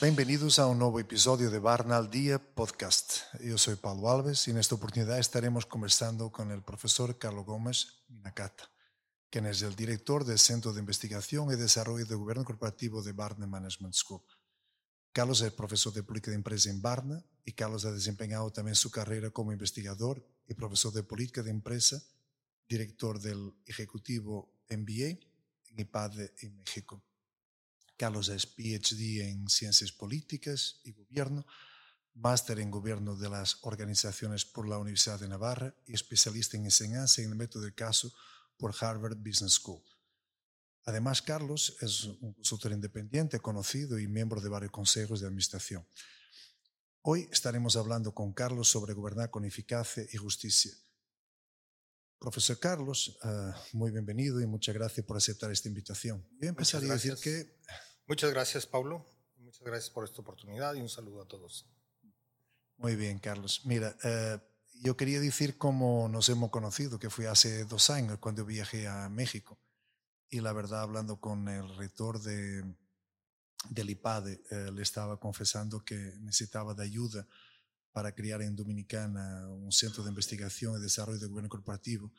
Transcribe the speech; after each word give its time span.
Bienvenidos 0.00 0.58
a 0.58 0.66
un 0.66 0.78
nuevo 0.78 0.98
episodio 0.98 1.50
de 1.50 1.58
Barna 1.58 1.96
al 1.96 2.10
Día 2.10 2.38
Podcast. 2.38 3.22
Yo 3.42 3.56
soy 3.56 3.76
Paulo 3.76 4.10
Alves 4.10 4.48
y 4.48 4.50
en 4.50 4.58
esta 4.58 4.74
oportunidad 4.74 5.18
estaremos 5.18 5.66
conversando 5.66 6.32
con 6.32 6.50
el 6.50 6.62
profesor 6.62 7.16
Carlos 7.16 7.46
Gómez 7.46 8.02
Minacata, 8.08 8.70
quien 9.30 9.46
es 9.46 9.62
el 9.62 9.76
director 9.76 10.24
del 10.24 10.38
Centro 10.38 10.72
de 10.72 10.80
Investigación 10.80 11.52
y 11.52 11.56
Desarrollo 11.56 12.06
de 12.06 12.14
Gobierno 12.16 12.44
Corporativo 12.44 13.02
de 13.02 13.12
Barna 13.12 13.46
Management 13.46 13.94
School. 13.94 14.22
Carlos 15.12 15.42
es 15.42 15.52
profesor 15.52 15.92
de 15.92 16.02
política 16.02 16.30
de 16.30 16.36
empresa 16.36 16.70
en 16.70 16.82
Barna 16.82 17.24
y 17.44 17.52
Carlos 17.52 17.84
ha 17.84 17.92
desempeñado 17.92 18.50
también 18.50 18.74
su 18.74 18.90
carrera 18.90 19.30
como 19.30 19.52
investigador 19.52 20.26
y 20.50 20.54
profesor 20.54 20.92
de 20.92 21.04
política 21.04 21.44
de 21.44 21.50
empresa, 21.50 22.02
director 22.68 23.20
del 23.20 23.54
Ejecutivo 23.66 24.52
MBA 24.68 25.10
en 25.70 25.78
IPADE 25.78 26.34
en 26.40 26.56
México. 26.56 27.04
Carlos 27.96 28.28
es 28.30 28.46
PhD 28.46 29.20
en 29.20 29.48
Ciencias 29.48 29.92
Políticas 29.92 30.80
y 30.82 30.90
Gobierno, 30.90 31.46
máster 32.14 32.58
en 32.58 32.72
Gobierno 32.72 33.14
de 33.14 33.30
las 33.30 33.58
Organizaciones 33.62 34.44
por 34.44 34.68
la 34.68 34.78
Universidad 34.78 35.20
de 35.20 35.28
Navarra 35.28 35.72
y 35.86 35.94
especialista 35.94 36.56
en 36.56 36.64
enseñanza 36.64 37.22
en 37.22 37.28
el 37.28 37.36
método 37.36 37.62
de 37.62 37.72
caso 37.72 38.12
por 38.56 38.74
Harvard 38.80 39.18
Business 39.18 39.52
School. 39.52 39.80
Además, 40.84 41.22
Carlos 41.22 41.76
es 41.80 42.04
un 42.04 42.32
consultor 42.32 42.72
independiente 42.72 43.38
conocido 43.38 44.00
y 44.00 44.08
miembro 44.08 44.40
de 44.40 44.48
varios 44.48 44.72
consejos 44.72 45.20
de 45.20 45.28
administración. 45.28 45.86
Hoy 47.02 47.26
estaremos 47.32 47.76
hablando 47.76 48.12
con 48.12 48.34
Carlos 48.34 48.68
sobre 48.68 48.92
gobernar 48.92 49.30
con 49.30 49.46
eficacia 49.46 50.04
y 50.12 50.18
justicia. 50.18 50.72
Profesor 52.18 52.58
Carlos, 52.58 53.18
uh, 53.24 53.52
muy 53.72 53.90
bienvenido 53.90 54.38
y 54.42 54.46
muchas 54.46 54.74
gracias 54.74 55.06
por 55.06 55.16
aceptar 55.16 55.50
esta 55.50 55.68
invitación. 55.68 56.28
Yo 56.38 56.50
empezaría 56.50 56.90
a 56.90 56.94
decir 56.94 57.16
que 57.16 57.56
Muchas 58.06 58.30
gracias, 58.30 58.66
Pablo. 58.66 59.06
Muchas 59.38 59.62
gracias 59.62 59.88
por 59.88 60.04
esta 60.04 60.20
oportunidad 60.20 60.74
y 60.74 60.82
un 60.82 60.90
saludo 60.90 61.22
a 61.22 61.26
todos. 61.26 61.64
Muy 62.76 62.96
bien, 62.96 63.18
Carlos. 63.18 63.62
Mira, 63.64 63.96
eh, 64.04 64.38
yo 64.82 64.94
quería 64.98 65.20
decir 65.20 65.56
cómo 65.56 66.06
nos 66.10 66.28
hemos 66.28 66.50
conocido, 66.50 66.98
que 66.98 67.08
fue 67.08 67.28
hace 67.28 67.64
dos 67.64 67.88
años 67.88 68.18
cuando 68.18 68.44
viajé 68.44 68.88
a 68.88 69.08
México. 69.08 69.58
Y 70.28 70.40
la 70.40 70.52
verdad, 70.52 70.82
hablando 70.82 71.18
con 71.18 71.48
el 71.48 71.74
rector 71.76 72.20
de, 72.20 72.62
del 73.68 73.90
IPADE, 73.90 74.42
eh, 74.50 74.70
le 74.72 74.82
estaba 74.82 75.18
confesando 75.20 75.84
que 75.84 76.14
necesitaba 76.20 76.74
de 76.74 76.84
ayuda 76.84 77.26
para 77.92 78.14
crear 78.14 78.42
en 78.42 78.56
Dominicana 78.56 79.48
un 79.48 79.72
centro 79.72 80.02
de 80.02 80.10
investigación 80.10 80.76
y 80.76 80.80
desarrollo 80.80 81.18
de 81.18 81.26
gobierno 81.26 81.48
corporativo. 81.48 82.12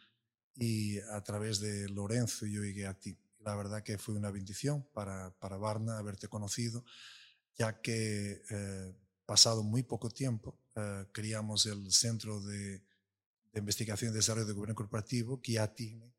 Y 0.56 1.00
a 1.00 1.22
través 1.23 1.59
de 1.59 1.89
Lorenzo 1.89 2.45
yo 2.45 2.64
llegué 2.64 2.86
a 2.86 2.94
ti. 2.94 3.17
La 3.39 3.56
verdad 3.56 3.81
que 3.81 3.97
fue 3.97 4.16
una 4.16 4.30
bendición 4.31 4.86
para, 4.94 5.31
para 5.39 5.58
Barna 5.58 5.97
haberte 5.97 6.28
conocido, 6.28 6.84
ya 7.56 7.81
que 7.81 8.44
eh, 8.50 8.94
pasado 9.25 9.64
muy 9.64 9.84
poco 9.84 10.09
tiempo 10.09 10.59
eh, 10.75 11.06
creamos 11.12 11.66
el 11.66 11.92
Centro 11.92 12.42
de, 12.42 12.84
Investigación 13.53 14.12
y 14.12 14.16
Desarrollo 14.16 14.45
de 14.45 14.53
Gobierno 14.53 14.75
Corporativo, 14.75 15.42
que 15.42 15.53
ya 15.53 15.67
tiene 15.73 16.14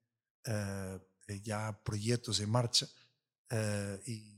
eh, 0.44 0.98
ya 1.42 1.80
proyectos 1.82 2.40
en 2.40 2.50
marcha 2.50 2.86
y, 4.04 4.31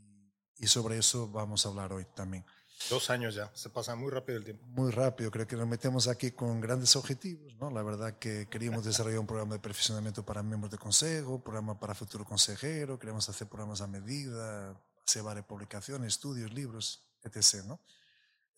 y 0.64 0.66
sobre 0.66 0.96
eso 0.96 1.28
vamos 1.28 1.66
a 1.66 1.68
hablar 1.68 1.92
hoy 1.92 2.06
también. 2.14 2.42
Dos 2.88 3.10
años 3.10 3.34
ya, 3.34 3.50
se 3.54 3.68
pasa 3.68 3.94
muy 3.94 4.10
rápido 4.10 4.38
el 4.38 4.44
tiempo. 4.44 4.64
Muy 4.68 4.90
rápido, 4.90 5.30
creo 5.30 5.46
que 5.46 5.56
nos 5.56 5.68
metemos 5.68 6.08
aquí 6.08 6.30
con 6.30 6.58
grandes 6.58 6.96
objetivos, 6.96 7.54
¿no? 7.60 7.70
La 7.70 7.82
verdad 7.82 8.18
que 8.18 8.48
queríamos 8.48 8.82
desarrollar 8.90 9.20
un 9.20 9.26
programa 9.26 9.54
de 9.54 9.60
perfeccionamiento 9.60 10.24
para 10.24 10.42
miembros 10.42 10.70
de 10.70 10.78
consejo, 10.78 11.44
programa 11.44 11.78
para 11.78 11.94
futuro 11.94 12.24
consejero, 12.24 12.98
queremos 12.98 13.28
hacer 13.28 13.46
programas 13.46 13.82
a 13.82 13.86
medida, 13.86 14.74
hacer 15.06 15.22
varias 15.22 15.44
publicaciones, 15.44 16.14
estudios, 16.14 16.54
libros, 16.54 17.02
etc., 17.22 17.62
¿no? 17.66 17.78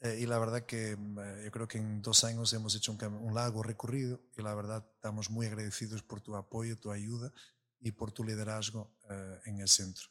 Eh, 0.01 0.19
y 0.21 0.27
la 0.27 0.39
verdad 0.39 0.65
que 0.65 0.93
eh, 0.93 1.43
yo 1.45 1.51
creo 1.51 1.67
que 1.67 1.79
en 1.79 2.03
dos 2.03 2.23
años 2.23 2.53
hemos 2.53 2.77
hecho 2.77 2.93
un, 2.93 3.03
un 3.03 3.35
largo 3.35 3.65
recorrido 3.65 4.21
y 4.37 4.43
la 4.43 4.55
verdad 4.55 4.87
estamos 4.95 5.29
muy 5.29 5.47
agradecidos 5.47 6.05
por 6.05 6.21
tu 6.21 6.37
apoyo, 6.37 6.79
tu 6.79 6.93
ayuda 6.93 7.33
y 7.81 7.91
por 7.91 8.13
tu 8.13 8.23
liderazgo 8.23 8.93
eh, 9.11 9.41
en 9.47 9.61
el 9.61 9.69
centro. 9.69 10.07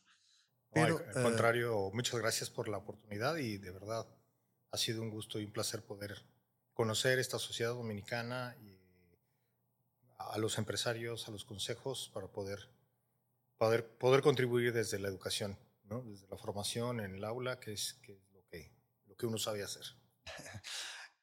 Pero, 0.76 1.00
al, 1.00 1.18
al 1.18 1.24
contrario, 1.24 1.88
eh, 1.88 1.92
muchas 1.94 2.20
gracias 2.20 2.50
por 2.50 2.68
la 2.68 2.78
oportunidad 2.78 3.38
y 3.38 3.58
de 3.58 3.72
verdad 3.72 4.06
ha 4.72 4.78
sido 4.78 5.02
un 5.02 5.10
gusto 5.10 5.40
y 5.40 5.46
un 5.46 5.54
placer 5.54 5.82
poder 5.82 6.22
conocer 6.74 7.18
esta 7.18 7.40
sociedad 7.40 7.72
dominicana 7.72 8.58
y 8.62 8.76
a 10.18 10.38
los 10.38 10.58
empresarios, 10.58 11.28
a 11.28 11.32
los 11.32 11.46
consejos 11.46 12.12
para 12.14 12.28
poder, 12.28 12.60
poder, 13.58 13.88
poder 13.98 14.22
contribuir 14.22 14.74
desde 14.74 15.00
la 15.00 15.08
educación, 15.08 15.58
¿no? 15.86 16.04
desde 16.04 16.28
la 16.28 16.38
formación 16.38 17.00
en 17.00 17.16
el 17.16 17.24
aula, 17.24 17.58
que 17.60 17.72
es, 17.72 17.94
que 18.04 18.12
es 18.12 18.32
lo, 18.34 18.46
que, 18.48 18.74
lo 19.06 19.16
que 19.16 19.26
uno 19.26 19.38
sabe 19.38 19.64
hacer. 19.64 19.86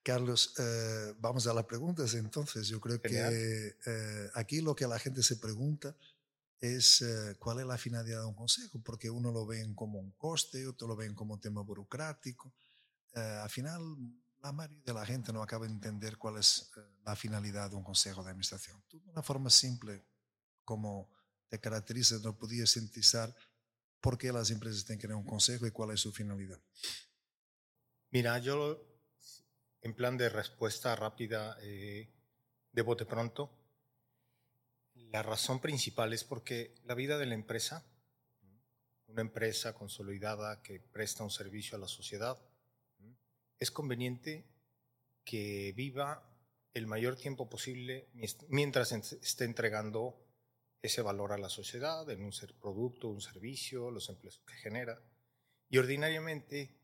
Carlos, 0.03 0.55
eh, 0.59 1.15
vamos 1.19 1.47
a 1.47 1.53
las 1.53 1.65
preguntas 1.65 2.15
entonces. 2.15 2.67
Yo 2.69 2.81
creo 2.81 2.99
Genial. 3.01 3.31
que 3.31 3.77
eh, 3.87 4.31
aquí 4.35 4.63
lo 4.63 4.75
que 4.75 4.87
la 4.87 4.99
gente 4.99 5.23
se 5.23 5.37
pregunta 5.37 5.95
es 6.63 7.03
eh, 7.03 7.35
cuál 7.41 7.59
es 7.59 7.67
la 7.67 7.77
finalidad 7.77 8.21
de 8.21 8.27
un 8.27 8.37
consejo, 8.37 8.81
porque 8.85 9.11
uno 9.11 9.33
lo 9.33 9.45
ven 9.45 9.75
como 9.75 9.99
un 9.99 10.13
coste, 10.13 10.65
otro 10.65 10.87
lo 10.87 10.95
ven 10.95 11.13
como 11.13 11.35
un 11.35 11.41
tema 11.41 11.61
burocrático. 11.61 12.55
Eh, 13.17 13.21
al 13.43 13.51
final, 13.51 13.83
la 14.41 14.53
mayoría 14.53 14.81
de 14.85 14.95
la 14.95 15.05
gente 15.05 15.33
no 15.33 15.43
acaba 15.43 15.67
de 15.67 15.73
entender 15.73 16.17
cuál 16.17 16.39
es 16.39 16.71
eh, 16.77 16.81
la 17.05 17.17
finalidad 17.17 17.69
de 17.69 17.75
un 17.75 17.83
consejo 17.83 18.23
de 18.23 18.31
administración. 18.31 18.81
Tú, 18.87 19.01
de 19.01 19.11
una 19.11 19.25
forma 19.25 19.51
simple, 19.51 20.05
como 20.65 21.11
te 21.49 21.59
caracteriza, 21.59 22.19
no 22.23 22.39
podías 22.39 22.71
sintetizar 22.71 23.35
por 24.01 24.17
qué 24.17 24.33
las 24.33 24.53
empresas 24.53 24.85
tienen 24.85 25.01
que 25.01 25.09
tener 25.09 25.17
un 25.17 25.27
consejo 25.27 25.67
y 25.67 25.73
cuál 25.73 25.91
es 25.91 26.01
su 26.01 26.13
finalidad. 26.13 26.61
Mira, 28.11 28.39
yo, 28.39 28.87
en 29.81 29.97
plan 29.97 30.17
de 30.17 30.29
respuesta 30.29 30.95
rápida, 30.95 31.57
de 31.57 32.83
bote 32.83 33.05
pronto, 33.05 33.62
la 35.13 35.23
razón 35.23 35.61
principal 35.61 36.15
es 36.15 36.25
porque 36.25 36.75
la 36.85 36.95
vida 36.95 37.19
de 37.19 37.27
la 37.27 37.35
empresa, 37.35 37.85
una 39.09 39.21
empresa 39.21 39.75
consolidada 39.75 40.63
que 40.63 40.81
presta 40.81 41.23
un 41.23 41.31
servicio 41.31 41.77
a 41.77 41.81
la 41.81 41.87
sociedad, 41.87 42.43
es 43.59 43.71
conveniente 43.71 44.47
que 45.23 45.75
viva 45.77 46.27
el 46.73 46.87
mayor 46.87 47.17
tiempo 47.17 47.51
posible 47.51 48.09
mientras 48.49 48.93
esté 48.93 49.45
entregando 49.45 50.19
ese 50.81 51.03
valor 51.03 51.33
a 51.33 51.39
la 51.39 51.51
sociedad 51.51 52.09
en 52.09 52.25
un 52.25 52.33
producto, 52.59 53.09
un 53.09 53.21
servicio, 53.21 53.91
los 53.91 54.09
empleos 54.09 54.41
que 54.47 54.55
genera. 54.55 54.99
Y 55.69 55.77
ordinariamente 55.77 56.75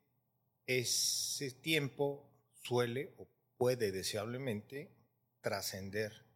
ese 0.66 1.50
tiempo 1.50 2.30
suele 2.62 3.14
o 3.16 3.26
puede 3.56 3.90
deseablemente 3.90 4.92
trascender 5.40 6.27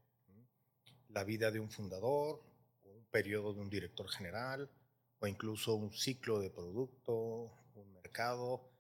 la 1.13 1.25
vida 1.25 1.51
de 1.51 1.61
un 1.61 1.71
fundador, 1.71 2.43
un 2.85 3.05
periodo 3.11 3.53
de 3.53 3.61
un 3.61 3.71
director 3.71 4.09
general, 4.09 4.71
o 5.19 5.27
incluso 5.27 5.75
un 5.75 5.93
ciclo 5.93 6.41
de 6.41 6.51
producto, 6.51 7.53
un 7.75 7.93
mercado. 7.93 8.71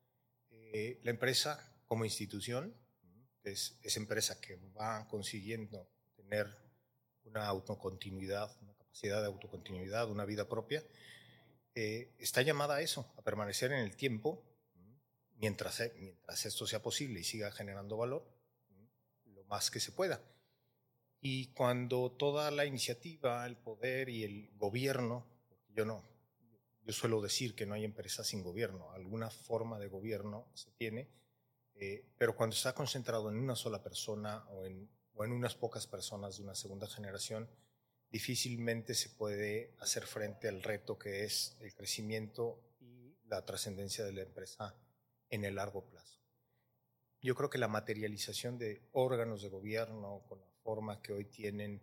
Eh, 0.50 1.00
la 1.04 1.10
empresa 1.10 1.72
como 1.87 2.04
institución 2.04 2.75
es 3.44 3.78
esa 3.82 4.00
empresa 4.00 4.41
que 4.41 4.56
va 4.78 5.06
consiguiendo 5.09 5.88
tener 6.16 6.48
una 7.25 7.47
autocontinuidad, 7.47 8.56
una 8.62 8.75
capacidad 8.75 9.20
de 9.20 9.26
autocontinuidad, 9.26 10.10
una 10.10 10.25
vida 10.25 10.49
propia, 10.49 10.82
eh, 11.75 12.14
está 12.19 12.43
llamada 12.43 12.76
a 12.76 12.81
eso, 12.82 13.12
a 13.16 13.22
permanecer 13.22 13.72
en 13.72 13.81
el 13.81 13.97
tiempo 13.97 14.43
mientras, 15.37 15.82
mientras 15.97 16.44
esto 16.47 16.66
sea 16.66 16.82
posible 16.82 17.20
y 17.20 17.25
siga 17.25 17.50
generando 17.50 17.97
valor 17.97 18.26
lo 19.25 19.44
más 19.44 19.70
que 19.70 19.81
se 19.81 19.93
pueda. 19.93 20.20
Y 21.25 21.53
cuando 21.53 22.10
toda 22.10 22.50
la 22.50 22.67
iniciativa, 22.67 23.46
el 23.46 23.56
poder 23.56 24.08
y 24.08 24.25
el 24.25 24.50
gobierno, 24.56 25.25
yo 25.69 25.85
no, 25.85 26.05
yo 26.85 26.93
suelo 26.93 27.20
decir 27.20 27.55
que 27.55 27.64
no 27.64 27.75
hay 27.75 27.85
empresa 27.85 28.25
sin 28.25 28.43
gobierno, 28.43 28.91
alguna 28.91 29.31
forma 29.31 29.79
de 29.79 29.87
gobierno 29.87 30.50
se 30.52 30.73
tiene, 30.73 31.08
eh, 31.76 32.05
pero 32.19 32.35
cuando 32.35 32.56
está 32.56 32.75
concentrado 32.75 33.31
en 33.31 33.38
una 33.38 33.55
sola 33.55 33.85
persona 33.85 34.44
o 34.50 34.64
en, 34.64 34.91
o 35.14 35.25
en 35.25 35.31
unas 35.31 35.55
pocas 35.55 35.87
personas 35.87 36.38
de 36.38 36.43
una 36.43 36.56
segunda 36.56 36.88
generación, 36.88 37.49
difícilmente 38.11 38.94
se 38.94 39.11
puede 39.11 39.76
hacer 39.79 40.06
frente 40.08 40.49
al 40.49 40.61
reto 40.61 40.99
que 40.99 41.23
es 41.23 41.56
el 41.61 41.73
crecimiento 41.73 42.61
y 42.81 43.17
la 43.29 43.44
trascendencia 43.44 44.05
de 44.05 44.12
la 44.12 44.23
empresa 44.23 44.75
en 45.31 45.44
el 45.44 45.55
largo 45.55 45.88
plazo. 45.88 46.20
Yo 47.20 47.37
creo 47.37 47.49
que 47.49 47.58
la 47.58 47.69
materialización 47.69 48.58
de 48.58 48.88
órganos 48.91 49.41
de 49.41 49.49
gobierno 49.50 50.25
con 50.29 50.41
la 50.41 50.51
forma 50.62 51.00
que 51.03 51.12
hoy 51.12 51.25
tienen, 51.25 51.82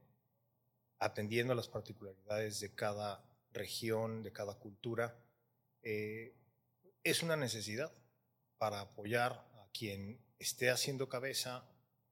atendiendo 1.00 1.54
a 1.54 1.56
las 1.56 1.68
particularidades 1.68 2.60
de 2.60 2.74
cada 2.74 3.24
región, 3.52 4.24
de 4.24 4.32
cada 4.32 4.56
cultura, 4.56 5.18
eh, 5.82 6.36
es 7.04 7.24
una 7.24 7.36
necesidad 7.36 7.92
para 8.58 8.82
apoyar 8.82 9.32
a 9.32 9.68
quien 9.74 10.20
esté 10.38 10.70
haciendo 10.70 11.08
cabeza 11.08 11.68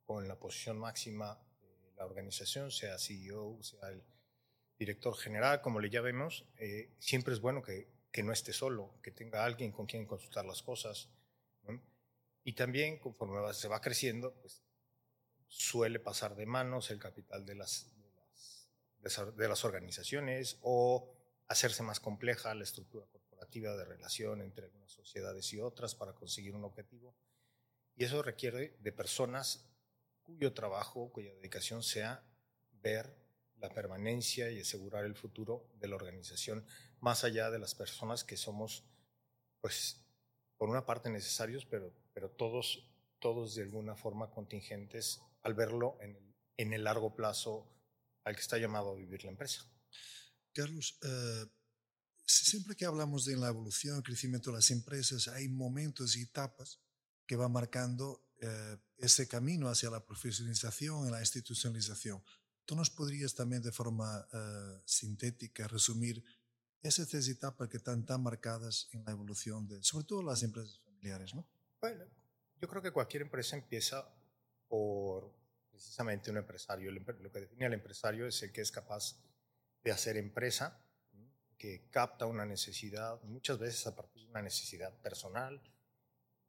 con 0.05 0.27
la 0.27 0.39
posición 0.39 0.77
máxima 0.77 1.39
de 1.59 1.93
la 1.95 2.05
organización, 2.05 2.71
sea 2.71 2.97
CEO, 2.97 3.61
sea 3.61 3.89
el 3.89 4.03
director 4.79 5.15
general, 5.17 5.61
como 5.61 5.79
le 5.79 5.89
llamemos, 5.89 6.45
eh, 6.57 6.95
siempre 6.99 7.33
es 7.33 7.41
bueno 7.41 7.61
que, 7.61 7.89
que, 8.11 8.23
no 8.23 8.31
esté 8.31 8.53
solo, 8.53 8.93
que 9.01 9.11
tenga 9.11 9.43
alguien 9.43 9.71
con 9.71 9.85
quien 9.85 10.05
consultar 10.05 10.45
las 10.45 10.61
cosas. 10.61 11.09
Y 12.43 12.53
también, 12.53 12.97
conforme 12.99 13.53
se 13.53 13.67
va 13.67 13.81
creciendo, 13.81 14.33
pues, 14.35 14.63
suele 15.47 15.99
pasar 15.99 16.35
de 16.35 16.45
manos 16.45 16.91
el 16.91 16.99
capital 16.99 17.45
de 17.45 17.55
las, 17.55 17.91
de 18.99 19.47
las, 19.47 19.65
organizaciones 19.65 20.57
o 20.61 21.13
hacerse 21.47 21.83
más 21.83 21.99
compleja 21.99 22.53
la 22.53 22.63
estructura 22.63 23.05
corporativa 23.07 23.75
de 23.75 23.85
relación 23.85 24.41
entre 24.41 24.65
algunas 24.65 24.91
sociedades 24.91 25.53
y 25.53 25.59
otras 25.59 25.95
para 25.95 26.13
conseguir 26.13 26.55
un 26.55 26.65
objetivo. 26.65 27.15
Y 27.95 28.03
eso 28.03 28.21
requiere 28.21 28.75
de 28.79 28.91
personas 28.91 29.69
cuyo 30.23 30.53
trabajo, 30.53 31.11
cuya 31.11 31.33
dedicación 31.33 31.83
sea 31.83 32.23
ver 32.81 33.15
la 33.59 33.69
permanencia 33.69 34.51
y 34.51 34.59
asegurar 34.59 35.05
el 35.05 35.15
futuro 35.15 35.67
de 35.79 35.87
la 35.87 35.95
organización, 35.95 36.65
más 36.99 37.23
allá 37.23 37.49
de 37.49 37.59
las 37.59 37.73
personas 37.73 38.23
que 38.23 38.37
somos, 38.37 38.83
pues, 39.61 40.05
por 40.57 40.69
una 40.69 40.85
parte 40.85 41.09
necesarios, 41.09 41.65
pero, 41.65 41.93
pero 42.13 42.29
todos, 42.29 42.87
todos 43.19 43.55
de 43.55 43.63
alguna 43.63 43.95
forma 43.95 44.29
contingentes 44.29 45.21
al 45.47 45.53
verlo 45.53 45.97
en 46.01 46.15
el, 46.15 46.35
en 46.57 46.73
el 46.73 46.83
largo 46.83 47.15
plazo 47.15 47.73
al 48.25 48.35
que 48.35 48.41
está 48.41 48.57
llamado 48.57 48.91
a 48.91 48.95
vivir 48.95 49.23
la 49.23 49.31
empresa. 49.31 49.65
Carlos, 50.53 50.99
uh, 51.03 51.47
siempre 52.25 52.75
que 52.75 52.85
hablamos 52.85 53.23
de 53.23 53.37
la 53.37 53.47
evolución, 53.47 53.95
el 53.95 54.03
crecimiento 54.03 54.51
de 54.51 54.57
las 54.57 54.69
empresas, 54.71 55.29
hay 55.29 55.47
momentos 55.47 56.17
y 56.17 56.23
etapas 56.23 56.81
que 57.25 57.37
van 57.37 57.53
marcando 57.53 58.27
uh, 58.41 58.77
ese 58.97 59.27
camino 59.27 59.69
hacia 59.69 59.89
la 59.89 60.05
profesionalización 60.05 61.07
y 61.07 61.11
la 61.11 61.21
institucionalización. 61.21 62.21
¿Tú 62.65 62.75
nos 62.75 62.89
podrías 62.89 63.33
también 63.33 63.61
de 63.61 63.71
forma 63.71 64.27
uh, 64.33 64.81
sintética 64.85 65.67
resumir 65.69 66.21
esas 66.81 67.07
tres 67.07 67.29
etapas 67.29 67.69
que 67.69 67.77
están 67.77 68.05
tan 68.05 68.21
marcadas 68.21 68.89
en 68.91 69.05
la 69.05 69.11
evolución 69.11 69.65
de, 69.67 69.81
sobre 69.81 70.05
todo 70.05 70.21
las 70.21 70.43
empresas 70.43 70.79
familiares, 70.83 71.33
¿no? 71.33 71.47
Bueno, 71.79 72.03
yo 72.59 72.67
creo 72.67 72.81
que 72.81 72.91
cualquier 72.91 73.21
empresa 73.21 73.55
empieza 73.55 74.05
por 74.67 75.33
precisamente 75.69 76.31
un 76.31 76.37
empresario. 76.37 76.91
Lo 76.91 77.31
que 77.31 77.39
define 77.39 77.65
al 77.65 77.73
empresario 77.73 78.27
es 78.27 78.41
el 78.43 78.51
que 78.51 78.61
es 78.61 78.71
capaz 78.71 79.15
de 79.83 79.91
hacer 79.91 80.17
empresa, 80.17 80.81
que 81.57 81.89
capta 81.89 82.25
una 82.25 82.45
necesidad, 82.45 83.21
muchas 83.23 83.57
veces 83.57 83.85
a 83.87 83.95
partir 83.95 84.23
de 84.23 84.29
una 84.29 84.41
necesidad 84.41 84.93
personal, 85.01 85.61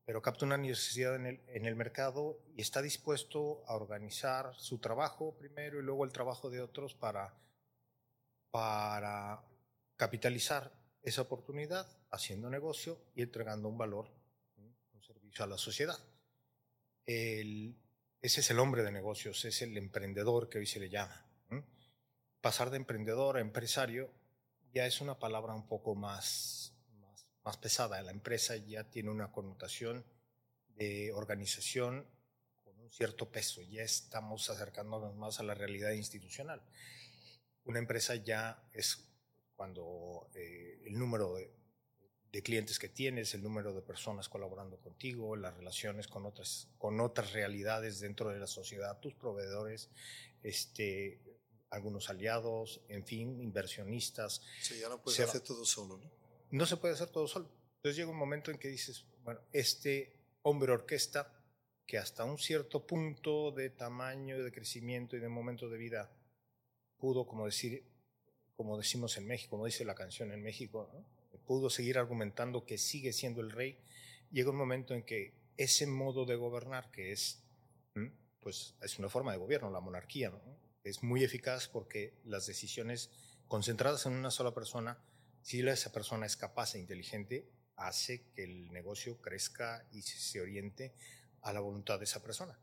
pero 0.05 0.23
capta 0.23 0.47
una 0.47 0.57
necesidad 0.57 1.15
en 1.17 1.27
el, 1.27 1.41
en 1.49 1.67
el 1.67 1.77
mercado 1.77 2.43
y 2.57 2.63
está 2.63 2.81
dispuesto 2.83 3.63
a 3.67 3.75
organizar 3.75 4.55
su 4.57 4.79
trabajo 4.79 5.37
primero 5.37 5.79
y 5.79 5.83
luego 5.83 6.05
el 6.05 6.13
trabajo 6.13 6.51
de 6.51 6.61
otros 6.61 6.95
para, 6.95 7.35
para 8.51 9.43
capitalizar 9.97 10.73
esa 11.03 11.23
oportunidad 11.23 11.87
haciendo 12.11 12.49
negocio 12.51 12.99
y 13.15 13.23
entregando 13.23 13.69
un 13.69 13.79
valor, 13.79 14.11
un 14.57 15.03
servicio 15.03 15.45
a 15.45 15.49
la 15.49 15.59
sociedad. 15.59 15.99
El, 17.05 17.77
ese 18.21 18.41
es 18.41 18.51
el 18.51 18.59
hombre 18.59 18.83
de 18.83 18.91
negocios, 18.91 19.45
es 19.45 19.63
el 19.63 19.77
emprendedor 19.77 20.49
que 20.49 20.59
hoy 20.59 20.67
se 20.67 20.81
le 20.81 20.91
llama. 20.91 21.25
Pasar 22.41 22.71
de 22.71 22.77
emprendedor 22.77 23.37
a 23.37 23.41
empresario 23.41 24.13
ya 24.73 24.87
es 24.87 25.01
una 25.01 25.19
palabra 25.19 25.55
un 25.55 25.67
poco 25.67 25.95
más, 25.95 26.73
más 27.45 27.57
pesada. 27.57 28.01
La 28.03 28.13
empresa 28.13 28.57
ya 28.57 28.85
tiene 28.85 29.11
una 29.11 29.33
connotación 29.33 30.05
de 30.77 31.13
organización 31.13 32.07
con 32.65 32.79
un 32.79 32.91
cierto 32.91 33.31
peso. 33.31 33.61
Ya 33.63 33.83
estamos 33.83 34.49
acercándonos 34.51 35.17
más 35.17 35.41
a 35.41 35.43
la 35.43 35.55
realidad 35.55 35.93
institucional. 35.93 36.63
Una 37.65 37.81
empresa 37.81 38.15
ya 38.15 38.63
es 38.73 39.05
cuando 39.57 40.31
eh, 40.35 40.81
el 40.87 40.97
número 40.97 41.35
de, 41.35 41.58
de, 42.33 42.43
clientes 42.43 42.79
que 42.79 42.89
tienes, 42.89 43.35
el 43.35 43.43
número 43.43 43.73
de 43.73 43.83
personas 43.83 44.29
colaborando 44.29 44.77
contigo, 44.79 45.37
las 45.37 45.57
relaciones 45.57 46.09
con 46.09 46.27
otras, 46.27 46.69
con 46.79 47.01
otras 47.01 47.33
realidades 47.33 48.01
dentro 48.01 48.31
de 48.31 48.39
la 48.39 48.47
sociedad, 48.47 48.99
tus 49.01 49.15
proveedores, 49.15 49.91
este, 50.43 51.21
algunos 51.71 52.11
aliados, 52.11 52.81
en 52.89 53.05
fin, 53.05 53.41
inversionistas. 53.41 54.43
Sí, 54.61 54.79
ya 54.81 54.89
no 54.89 55.01
puedes 55.01 55.21
hacer 55.21 55.41
todo 55.41 55.65
solo, 55.65 55.99
¿no? 55.99 56.19
no 56.51 56.67
se 56.67 56.77
puede 56.77 56.95
hacer 56.95 57.09
todo 57.09 57.29
solo. 57.29 57.51
Entonces 57.77 57.97
llega 57.97 58.11
un 58.11 58.17
momento 58.17 58.51
en 58.51 58.59
que 58.59 58.69
dices, 58.69 59.05
bueno, 59.23 59.41
este 59.53 60.13
hombre 60.43 60.73
orquesta 60.73 61.33
que 61.87 61.99
hasta 61.99 62.25
un 62.25 62.39
cierto 62.39 62.87
punto 62.87 63.51
de 63.51 63.71
tamaño, 63.71 64.43
de 64.43 64.53
crecimiento 64.53 65.17
y 65.17 65.21
de 65.21 65.29
momento 65.29 65.69
de 65.69 65.79
vida 65.79 66.11
pudo, 66.99 67.27
como 67.27 67.47
decir, 67.47 67.85
como 68.57 68.77
decimos 68.77 69.17
en 69.17 69.27
México, 69.27 69.51
como 69.51 69.67
dice 69.67 69.85
la 69.85 69.95
canción 69.95 70.33
en 70.33 70.43
México, 70.43 70.91
pudo 71.49 71.71
seguir 71.71 71.97
argumentando 71.97 72.67
que 72.67 72.77
sigue 72.77 73.13
siendo 73.15 73.41
el 73.41 73.51
rey, 73.51 73.79
llega 74.31 74.51
un 74.51 74.57
momento 74.57 74.95
en 74.95 75.03
que 75.03 75.33
ese 75.57 75.87
modo 75.87 76.27
de 76.27 76.37
gobernar, 76.37 76.91
que 76.91 77.11
es, 77.11 77.43
pues, 78.41 78.75
es 78.83 78.99
una 78.99 79.09
forma 79.09 79.33
de 79.33 79.39
gobierno, 79.39 79.71
la 79.71 79.81
monarquía, 79.81 80.31
es 80.85 81.03
muy 81.03 81.25
eficaz 81.25 81.67
porque 81.67 82.13
las 82.25 82.47
decisiones 82.47 83.11
concentradas 83.49 84.05
en 84.05 84.13
una 84.13 84.31
sola 84.31 84.53
persona 84.53 84.99
si 85.43 85.67
esa 85.67 85.91
persona 85.91 86.27
es 86.27 86.37
capaz 86.37 86.75
e 86.75 86.79
inteligente, 86.79 87.49
hace 87.77 88.23
que 88.35 88.45
el 88.45 88.71
negocio 88.71 89.17
crezca 89.23 89.87
y 89.93 90.03
se 90.03 90.43
oriente 90.43 90.93
a 91.41 91.55
la 91.55 91.61
voluntad 91.61 91.99
de 91.99 92.05
esa 92.05 92.23
persona. 92.23 92.59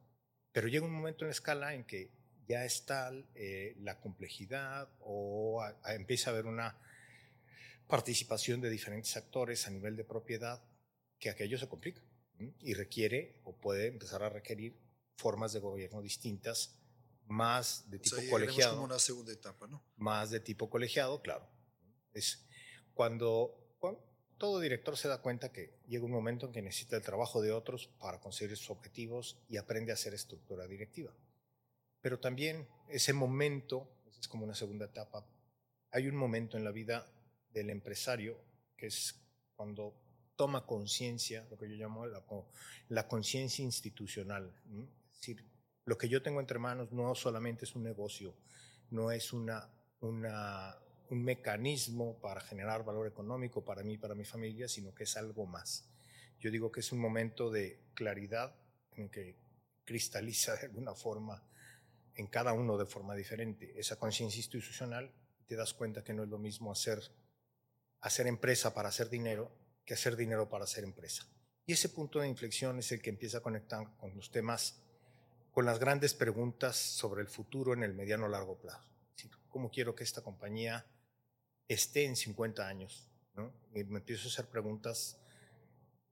Pero 0.52 0.68
llega 0.68 0.86
un 0.86 0.94
momento 0.94 1.26
en 1.26 1.30
la 1.30 1.32
escala 1.32 1.74
en 1.74 1.86
que 1.86 2.12
ya 2.48 2.64
está 2.64 3.12
eh, 3.34 3.76
la 3.80 4.00
complejidad 4.00 4.88
o 5.00 5.66
empieza 5.88 6.30
a 6.30 6.34
haber 6.34 6.46
una 6.46 6.78
participación 7.88 8.62
de 8.62 8.70
diferentes 8.70 9.16
actores 9.18 9.68
a 9.68 9.72
nivel 9.72 9.96
de 9.96 10.04
propiedad 10.04 10.64
que 11.20 11.30
aquello 11.30 11.58
se 11.58 11.68
complica 11.68 12.02
y 12.60 12.74
requiere 12.74 13.40
o 13.44 13.56
puede 13.56 13.88
empezar 13.88 14.24
a 14.24 14.30
requerir 14.30 14.78
formas 15.18 15.54
de 15.54 15.60
gobierno 15.60 16.02
distintas, 16.02 16.78
más 17.28 17.90
de 17.90 18.00
tipo 18.00 18.18
o 18.18 18.20
sea, 18.20 18.30
colegiado. 18.30 18.74
como 18.74 18.86
una 18.86 19.00
segunda 19.00 19.32
etapa, 19.32 19.68
¿no? 19.68 19.84
Más 19.96 20.30
de 20.32 20.40
tipo 20.40 20.70
colegiado, 20.70 21.22
claro. 21.22 21.48
Es, 22.14 22.46
cuando, 22.94 23.76
cuando, 23.80 24.04
todo 24.38 24.60
director 24.60 24.98
se 24.98 25.08
da 25.08 25.22
cuenta 25.22 25.52
que 25.52 25.80
llega 25.88 26.04
un 26.04 26.12
momento 26.12 26.46
en 26.46 26.52
que 26.52 26.62
necesita 26.62 26.98
el 26.98 27.02
trabajo 27.02 27.42
de 27.42 27.52
otros 27.52 27.88
para 28.00 28.20
conseguir 28.20 28.58
sus 28.58 28.70
objetivos 28.70 29.40
y 29.48 29.58
aprende 29.58 29.92
a 29.92 29.96
hacer 29.96 30.14
estructura 30.14 30.68
directiva. 30.68 31.16
Pero 32.02 32.20
también 32.20 32.68
ese 32.90 33.14
momento, 33.14 33.90
es 34.20 34.28
como 34.28 34.44
una 34.44 34.56
segunda 34.56 34.86
etapa, 34.86 35.26
hay 35.92 36.08
un 36.08 36.16
momento 36.16 36.58
en 36.58 36.66
la 36.66 36.72
vida 36.72 37.10
del 37.56 37.70
empresario 37.70 38.38
que 38.76 38.88
es 38.88 39.16
cuando 39.56 39.96
toma 40.36 40.66
conciencia, 40.66 41.48
lo 41.50 41.58
que 41.58 41.70
yo 41.70 41.76
llamo 41.76 42.06
la, 42.90 43.08
conciencia 43.08 43.64
institucional. 43.64 44.54
Es 45.14 45.20
decir, 45.20 45.46
lo 45.86 45.98
que 45.98 46.10
yo 46.10 46.22
tengo 46.22 46.42
entre 46.42 46.60
manos 46.60 46.92
no 46.92 47.16
solamente 47.16 47.64
es 47.64 47.74
un 47.74 47.84
negocio, 47.84 48.36
no 48.92 49.12
es 49.12 49.32
una, 49.32 49.70
un 50.02 51.24
mecanismo 51.24 52.20
para 52.20 52.42
generar 52.42 52.84
valor 52.84 53.08
económico 53.08 53.64
para 53.64 53.82
mí, 53.82 53.98
para 53.98 54.14
mi 54.14 54.26
familia, 54.26 54.68
sino 54.68 54.94
que 54.94 55.06
es 55.06 55.16
algo 55.16 55.46
más. 55.46 55.90
Yo 56.40 56.52
digo 56.52 56.70
que 56.70 56.82
es 56.82 56.92
un 56.92 57.00
momento 57.00 57.50
de 57.50 57.80
claridad 57.94 58.54
en 58.92 59.10
que 59.10 59.38
cristaliza 59.86 60.56
de 60.58 60.66
alguna 60.66 60.94
forma 60.94 61.42
en 62.16 62.28
cada 62.28 62.52
uno 62.52 62.78
de 62.78 62.86
forma 62.86 63.16
diferente 63.16 63.74
esa 63.80 63.98
conciencia 63.98 64.40
institucional 64.40 65.12
y 65.40 65.44
te 65.46 65.56
das 65.56 65.74
cuenta 65.74 66.04
que 66.04 66.14
no 66.14 66.24
es 66.24 66.30
lo 66.30 66.38
mismo 66.38 66.72
hacer, 66.72 67.00
hacer 68.08 68.28
empresa 68.28 68.74
para 68.74 68.90
hacer 68.90 69.10
dinero 69.10 69.52
que 69.86 69.94
hacer 69.94 70.16
dinero 70.16 70.50
para 70.50 70.64
hacer 70.64 70.84
empresa. 70.84 71.28
Y 71.68 71.74
ese 71.74 71.90
punto 71.90 72.20
de 72.20 72.28
inflexión 72.28 72.80
es 72.80 72.92
el 72.92 73.02
que 73.02 73.12
empieza 73.12 73.38
a 73.38 73.42
conectar 73.42 73.96
con 73.98 74.16
los 74.16 74.32
temas, 74.32 74.82
con 75.52 75.66
las 75.66 75.80
grandes 75.80 76.16
preguntas 76.16 76.76
sobre 76.76 77.22
el 77.22 77.28
futuro 77.28 77.74
en 77.74 77.84
el 77.84 77.94
mediano 77.94 78.28
largo 78.28 78.58
plazo. 78.58 78.84
¿Cómo 79.48 79.70
quiero 79.70 79.96
que 79.96 80.04
esta 80.04 80.22
compañía 80.22 80.86
esté 81.68 82.06
en 82.06 82.16
50 82.16 82.68
años. 82.68 83.08
¿no? 83.36 83.54
Y 83.74 83.84
me 83.84 84.00
empiezo 84.00 84.28
a 84.28 84.32
hacer 84.32 84.48
preguntas 84.48 85.18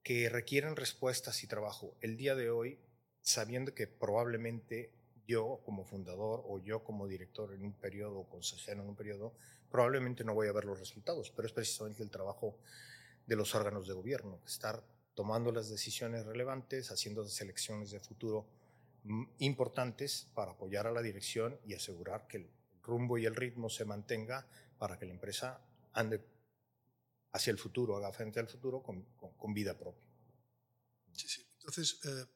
que 0.02 0.28
requieren 0.28 0.76
respuestas 0.76 1.42
y 1.42 1.46
trabajo. 1.46 1.96
El 2.00 2.16
día 2.16 2.34
de 2.34 2.50
hoy, 2.50 2.78
sabiendo 3.22 3.74
que 3.74 3.86
probablemente 3.86 4.92
yo 5.26 5.62
como 5.64 5.84
fundador 5.84 6.42
o 6.46 6.58
yo 6.58 6.84
como 6.84 7.06
director 7.06 7.54
en 7.54 7.64
un 7.64 7.72
periodo 7.72 8.20
o 8.20 8.28
consejero 8.28 8.82
en 8.82 8.88
un 8.88 8.96
periodo, 8.96 9.34
probablemente 9.74 10.22
no 10.22 10.34
voy 10.34 10.46
a 10.46 10.52
ver 10.52 10.66
los 10.66 10.78
resultados, 10.78 11.32
pero 11.34 11.48
es 11.48 11.52
precisamente 11.52 12.04
el 12.04 12.08
trabajo 12.08 12.56
de 13.26 13.34
los 13.34 13.56
órganos 13.56 13.88
de 13.88 13.92
gobierno, 13.92 14.38
estar 14.46 14.84
tomando 15.16 15.50
las 15.50 15.68
decisiones 15.68 16.24
relevantes, 16.24 16.92
haciendo 16.92 17.26
selecciones 17.26 17.90
de 17.90 17.98
futuro 17.98 18.46
mm, 19.02 19.24
importantes 19.38 20.28
para 20.32 20.52
apoyar 20.52 20.86
a 20.86 20.92
la 20.92 21.02
dirección 21.02 21.58
y 21.66 21.74
asegurar 21.74 22.28
que 22.28 22.36
el 22.36 22.50
rumbo 22.84 23.18
y 23.18 23.26
el 23.26 23.34
ritmo 23.34 23.68
se 23.68 23.84
mantenga 23.84 24.46
para 24.78 24.96
que 24.96 25.06
la 25.06 25.12
empresa 25.12 25.60
ande 25.92 26.24
hacia 27.32 27.50
el 27.50 27.58
futuro, 27.58 27.96
haga 27.96 28.12
frente 28.12 28.38
al 28.38 28.46
futuro 28.46 28.80
con, 28.80 29.54
vida 29.54 29.76
propia. 29.76 30.06
Sí, 31.14 31.26
sí. 31.26 31.44
Entonces, 31.58 31.98
eh, 32.04 32.26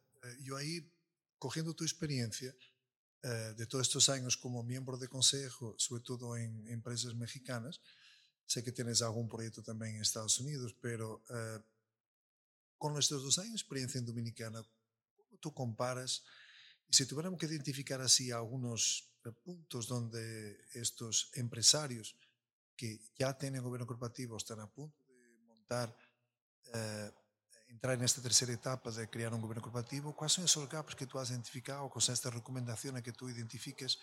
yo 0.42 0.56
ahí, 0.56 0.92
cogiendo 1.38 1.72
tu 1.72 1.84
experiencia, 1.84 2.52
eh, 3.22 3.54
de 3.56 3.66
todos 3.66 3.86
estos 3.86 4.08
años 4.08 4.36
como 4.36 4.62
miembro 4.62 4.96
de 4.96 5.08
consejo, 5.08 5.74
sobre 5.76 6.02
todo 6.02 6.36
en 6.36 6.68
empresas 6.68 7.14
mexicanas, 7.14 7.80
sé 8.46 8.62
que 8.62 8.70
tienes 8.70 9.02
algún 9.02 9.28
proyecto 9.28 9.62
también 9.62 9.96
en 9.96 10.02
Estados 10.02 10.38
Unidos, 10.38 10.74
pero 10.80 11.24
eh, 11.28 11.58
con 12.78 12.96
estos 12.96 13.24
dos 13.24 13.38
años 13.38 13.52
de 13.52 13.56
experiencia 13.56 13.98
en 13.98 14.06
Dominicana, 14.06 14.62
¿cómo 15.16 15.38
tú 15.40 15.52
comparas? 15.52 16.22
Y 16.88 16.94
si 16.94 17.06
tuviéramos 17.06 17.40
que 17.40 17.46
identificar 17.46 18.00
así 18.00 18.30
algunos 18.30 19.12
eh, 19.24 19.32
puntos 19.32 19.88
donde 19.88 20.56
estos 20.74 21.30
empresarios 21.34 22.16
que 22.76 23.00
ya 23.18 23.36
tienen 23.36 23.64
gobierno 23.64 23.86
corporativo 23.86 24.36
están 24.36 24.60
a 24.60 24.70
punto 24.70 25.04
de 25.06 25.38
montar 25.40 25.94
entrar 27.68 27.94
en 27.94 28.04
esta 28.04 28.22
tercera 28.22 28.52
etapa 28.52 28.90
de 28.90 29.08
crear 29.08 29.32
un 29.32 29.40
gobierno 29.40 29.62
corporativo, 29.62 30.14
¿cuáles 30.14 30.32
son 30.32 30.44
esos 30.44 30.68
gaps 30.68 30.94
que 30.94 31.06
tú 31.06 31.18
has 31.18 31.30
identificado 31.30 31.88
con 31.88 32.00
estas 32.00 32.32
recomendaciones 32.32 33.02
que 33.02 33.12
tú 33.12 33.28
identifiques 33.28 33.98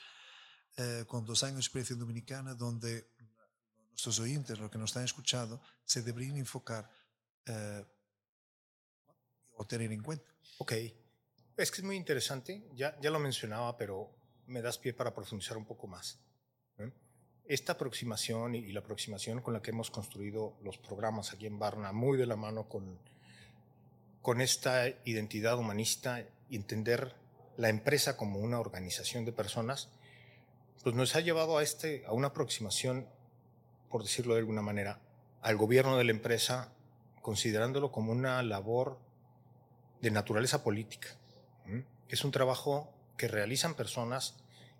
eh, 0.77 1.05
con 1.07 1.25
dos 1.25 1.43
años 1.43 1.55
de 1.55 1.61
experiencia 1.61 1.95
dominicana 1.95 2.53
donde 2.53 3.07
nuestros 3.89 4.19
oyentes, 4.19 4.59
los 4.59 4.69
que 4.69 4.77
nos 4.77 4.91
están 4.91 5.05
escuchando, 5.05 5.61
se 5.83 6.01
deberían 6.01 6.37
enfocar 6.37 6.89
eh, 7.45 7.85
o 9.53 9.65
tener 9.65 9.91
en 9.91 10.03
cuenta? 10.03 10.29
Ok, 10.57 10.73
es 11.57 11.71
que 11.71 11.77
es 11.77 11.83
muy 11.83 11.95
interesante, 11.95 12.67
ya, 12.73 12.99
ya 13.01 13.09
lo 13.09 13.19
mencionaba, 13.19 13.77
pero 13.77 14.13
me 14.47 14.61
das 14.61 14.77
pie 14.77 14.93
para 14.93 15.13
profundizar 15.13 15.57
un 15.57 15.65
poco 15.65 15.87
más. 15.87 16.19
Esta 17.47 17.73
aproximación 17.73 18.55
y 18.55 18.71
la 18.71 18.79
aproximación 18.79 19.41
con 19.41 19.53
la 19.53 19.61
que 19.61 19.69
hemos 19.69 19.91
construido 19.91 20.57
los 20.63 20.79
programas 20.79 21.31
aquí 21.31 21.45
en 21.45 21.59
Barna, 21.59 21.91
muy 21.91 22.17
de 22.17 22.25
la 22.25 22.35
mano 22.35 22.67
con 22.67 22.99
con 24.25 24.41
esta 24.41 24.87
identidad 25.05 25.59
humanista 25.59 26.25
y 26.49 26.55
entender 26.55 27.13
la 27.57 27.69
empresa 27.69 28.17
como 28.17 28.39
una 28.39 28.59
organización 28.59 29.23
de 29.23 29.31
personas, 29.31 29.89
pues 30.81 30.95
nos 30.95 31.15
ha 31.15 31.19
llevado 31.19 31.59
a, 31.59 31.61
este, 31.61 32.03
a 32.07 32.11
una 32.11 32.29
aproximación, 32.29 33.07
por 33.87 34.01
decirlo 34.01 34.33
de 34.33 34.39
alguna 34.39 34.63
manera, 34.63 34.99
al 35.43 35.57
gobierno 35.57 35.95
de 35.99 36.05
la 36.05 36.09
empresa, 36.09 36.73
considerándolo 37.21 37.91
como 37.91 38.11
una 38.11 38.41
labor 38.41 38.97
de 40.01 40.09
naturaleza 40.09 40.63
política. 40.63 41.09
Es 42.09 42.25
un 42.25 42.31
trabajo 42.31 42.91
que 43.17 43.27
realizan 43.27 43.75
personas 43.75 44.37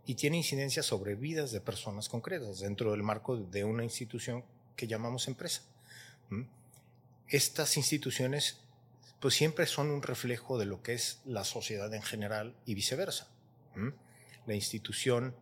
y 0.08 0.16
tiene 0.16 0.38
incidencia 0.38 0.82
sobre 0.82 1.14
vidas 1.14 1.52
de 1.52 1.62
personas 1.62 2.10
concretas 2.10 2.62
dentro 2.62 2.90
del 2.90 3.04
marco 3.04 3.38
de 3.38 3.64
una 3.64 3.84
institución 3.84 4.44
que 4.76 4.88
llamamos 4.88 5.28
empresa. 5.28 5.62
Estas 7.28 7.78
instituciones 7.78 8.65
pues 9.26 9.34
siempre 9.34 9.66
son 9.66 9.90
un 9.90 10.04
reflejo 10.04 10.60
de 10.60 10.68
lo 10.68 10.84
que 10.84 10.94
es 10.94 11.20
la 11.26 11.44
sociedad 11.44 11.92
en 11.96 12.04
general 12.04 12.56
y 12.64 12.76
viceversa. 12.76 13.28
La 14.46 14.54
institución 14.54 15.36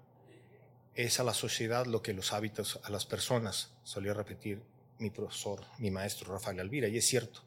es 0.95 1.19
a 1.19 1.25
la 1.25 1.33
sociedad 1.33 1.85
lo 1.85 2.01
que 2.01 2.13
los 2.13 2.31
hábitos 2.31 2.79
a 2.85 2.89
las 2.89 3.05
personas, 3.05 3.73
solía 3.83 4.13
repetir 4.13 4.63
mi 4.99 5.09
profesor, 5.09 5.65
mi 5.79 5.91
maestro 5.91 6.31
Rafael 6.31 6.61
Alvira, 6.61 6.87
y 6.87 6.95
es 6.95 7.05
cierto. 7.05 7.41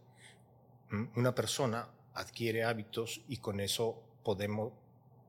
Una 1.15 1.35
persona 1.35 1.89
adquiere 2.13 2.65
hábitos 2.65 3.23
y 3.29 3.39
con 3.39 3.59
eso 3.59 4.03
podemos, 4.23 4.75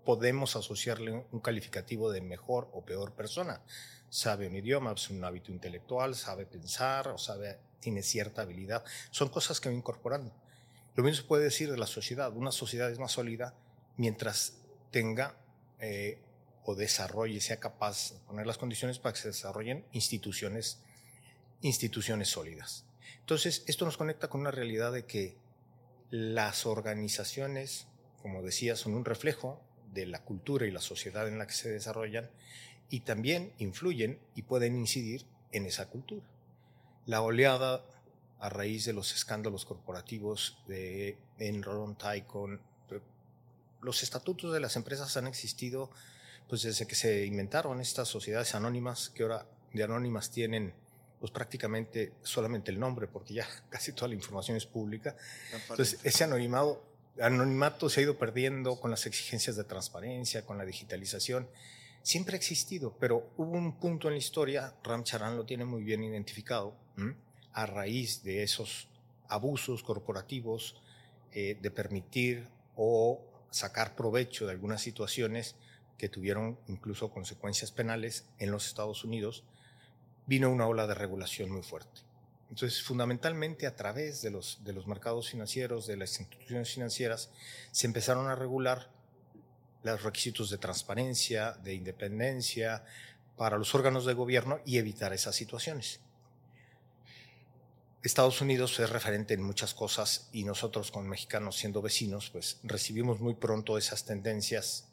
podemos 0.04 0.58
asociarle 0.58 1.26
un 1.32 1.40
calificativo 1.40 2.12
de 2.12 2.20
mejor 2.20 2.70
o 2.74 2.84
peor 2.84 3.14
persona. 3.14 3.62
Sabe 4.10 4.46
un 4.46 4.58
idioma, 4.58 4.92
es 4.92 5.10
un 5.10 5.24
hábito 5.24 5.54
intelectual, 5.54 6.16
sabe 6.16 6.46
pensar, 6.46 7.08
o 7.08 7.18
sabe, 7.18 7.60
tiene 7.80 8.04
cierta 8.04 8.42
habilidad. 8.42 8.84
Son 9.10 9.30
cosas 9.30 9.62
que 9.62 9.70
va 9.70 9.76
incorporando. 9.76 10.34
Lo 10.98 11.04
mismo 11.04 11.22
se 11.22 11.28
puede 11.28 11.44
decir 11.44 11.70
de 11.70 11.78
la 11.78 11.86
sociedad. 11.86 12.36
Una 12.36 12.52
sociedad 12.52 12.90
es 12.90 12.98
más 12.98 13.12
sólida 13.12 13.54
mientras 13.98 14.58
tenga 14.90 15.38
eh, 15.80 16.18
o 16.64 16.74
desarrolle, 16.74 17.40
sea 17.40 17.60
capaz 17.60 18.14
de 18.14 18.20
poner 18.22 18.48
las 18.48 18.58
condiciones 18.58 18.98
para 18.98 19.14
que 19.14 19.22
se 19.22 19.28
desarrollen 19.28 19.86
instituciones, 19.92 20.80
instituciones 21.62 22.30
sólidas. 22.30 22.84
Entonces, 23.20 23.64
esto 23.68 23.86
nos 23.86 23.96
conecta 23.96 24.28
con 24.28 24.42
una 24.42 24.50
realidad 24.50 24.92
de 24.92 25.06
que 25.06 25.38
las 26.10 26.66
organizaciones, 26.66 27.86
como 28.24 28.42
decía, 28.42 28.76
son 28.76 28.96
un 28.96 29.06
reflejo 29.06 29.62
de 29.94 30.08
la 30.08 30.24
cultura 30.24 30.66
y 30.66 30.72
la 30.72 30.82
sociedad 30.82 31.28
en 31.28 31.38
la 31.38 31.46
que 31.46 31.54
se 31.54 31.70
desarrollan 31.70 32.28
y 32.90 33.02
también 33.02 33.54
influyen 33.60 34.20
y 34.34 34.42
pueden 34.42 34.76
incidir 34.76 35.28
en 35.52 35.68
esa 35.68 35.90
cultura. 35.90 36.26
La 37.06 37.22
oleada 37.22 37.86
a 38.40 38.50
raíz 38.50 38.86
de 38.86 38.94
los 38.94 39.14
escándalos 39.14 39.66
corporativos 39.66 40.58
de 40.68 41.18
Enron, 41.40 41.98
Tycoon. 41.98 42.62
Los 43.82 44.04
estatutos 44.04 44.54
de 44.54 44.60
las 44.60 44.76
empresas 44.76 45.16
han 45.18 45.28
existido 45.28 45.90
pues 46.48 46.64
desde 46.64 46.88
que 46.88 46.96
se 46.96 47.26
inventaron 47.26 47.82
estas 47.82 48.08
sociedades 48.08 48.56
anónimas, 48.56 49.10
que 49.10 49.24
ahora 49.24 49.46
de 49.74 49.84
anónimas 49.84 50.32
tienen 50.32 50.74
pues 51.20 51.32
prácticamente 51.32 52.14
solamente 52.22 52.72
el 52.72 52.80
nombre, 52.80 53.08
porque 53.08 53.34
ya 53.34 53.48
casi 53.70 53.92
toda 53.92 54.10
la 54.10 54.16
información 54.16 54.56
es 54.58 54.66
pública. 54.66 55.16
Entonces, 55.70 56.00
ese 56.04 56.24
anonimado, 56.24 56.84
anonimato 57.20 57.90
se 57.90 58.00
ha 58.00 58.04
ido 58.04 58.18
perdiendo 58.18 58.80
con 58.80 58.92
las 58.92 59.06
exigencias 59.06 59.56
de 59.56 59.64
transparencia, 59.64 60.46
con 60.46 60.58
la 60.58 60.66
digitalización. 60.66 61.50
Siempre 62.04 62.36
ha 62.36 62.38
existido, 62.38 62.96
pero 63.00 63.32
hubo 63.38 63.52
un 63.52 63.78
punto 63.80 64.08
en 64.08 64.14
la 64.14 64.20
historia, 64.20 64.74
Ram 64.84 65.04
Charan 65.04 65.36
lo 65.36 65.46
tiene 65.46 65.66
muy 65.66 65.84
bien 65.84 66.04
identificado, 66.04 66.74
a 67.58 67.66
raíz 67.66 68.22
de 68.22 68.44
esos 68.44 68.88
abusos 69.28 69.82
corporativos, 69.82 70.76
eh, 71.32 71.58
de 71.60 71.72
permitir 71.72 72.48
o 72.76 73.20
sacar 73.50 73.96
provecho 73.96 74.46
de 74.46 74.52
algunas 74.52 74.80
situaciones 74.80 75.56
que 75.98 76.08
tuvieron 76.08 76.60
incluso 76.68 77.10
consecuencias 77.10 77.72
penales 77.72 78.26
en 78.38 78.52
los 78.52 78.68
Estados 78.68 79.04
Unidos, 79.04 79.44
vino 80.28 80.52
una 80.52 80.68
ola 80.68 80.86
de 80.86 80.94
regulación 80.94 81.50
muy 81.50 81.64
fuerte. 81.64 82.02
Entonces, 82.52 82.84
fundamentalmente 82.84 83.66
a 83.66 83.76
través 83.76 84.22
de 84.22 84.30
los, 84.30 84.64
de 84.64 84.74
los 84.74 84.86
mercados 84.86 85.32
financieros, 85.32 85.88
de 85.88 85.98
las 85.98 86.20
instituciones 86.20 86.72
financieras, 86.72 87.32
se 87.72 87.88
empezaron 87.88 88.28
a 88.28 88.36
regular 88.36 88.92
los 89.82 90.04
requisitos 90.04 90.52
de 90.52 90.60
transparencia, 90.60 91.54
de 91.54 91.74
independencia 91.74 92.84
para 93.36 93.58
los 93.58 93.74
órganos 93.74 94.06
de 94.06 94.14
gobierno 94.14 94.60
y 94.64 94.78
evitar 94.78 95.12
esas 95.12 95.36
situaciones. 95.36 96.02
Estados 98.08 98.40
Unidos 98.42 98.80
es 98.80 98.90
referente 98.90 99.34
en 99.34 99.44
muchas 99.44 99.74
cosas 99.74 100.30
y 100.32 100.46
nosotros 100.46 100.92
con 100.92 101.08
mexicanos 101.08 101.58
siendo 101.58 101.82
vecinos, 101.82 102.30
pues 102.30 102.60
recibimos 102.64 103.20
muy 103.20 103.36
pronto 103.36 103.78
esas 103.78 104.06
tendencias, 104.06 104.88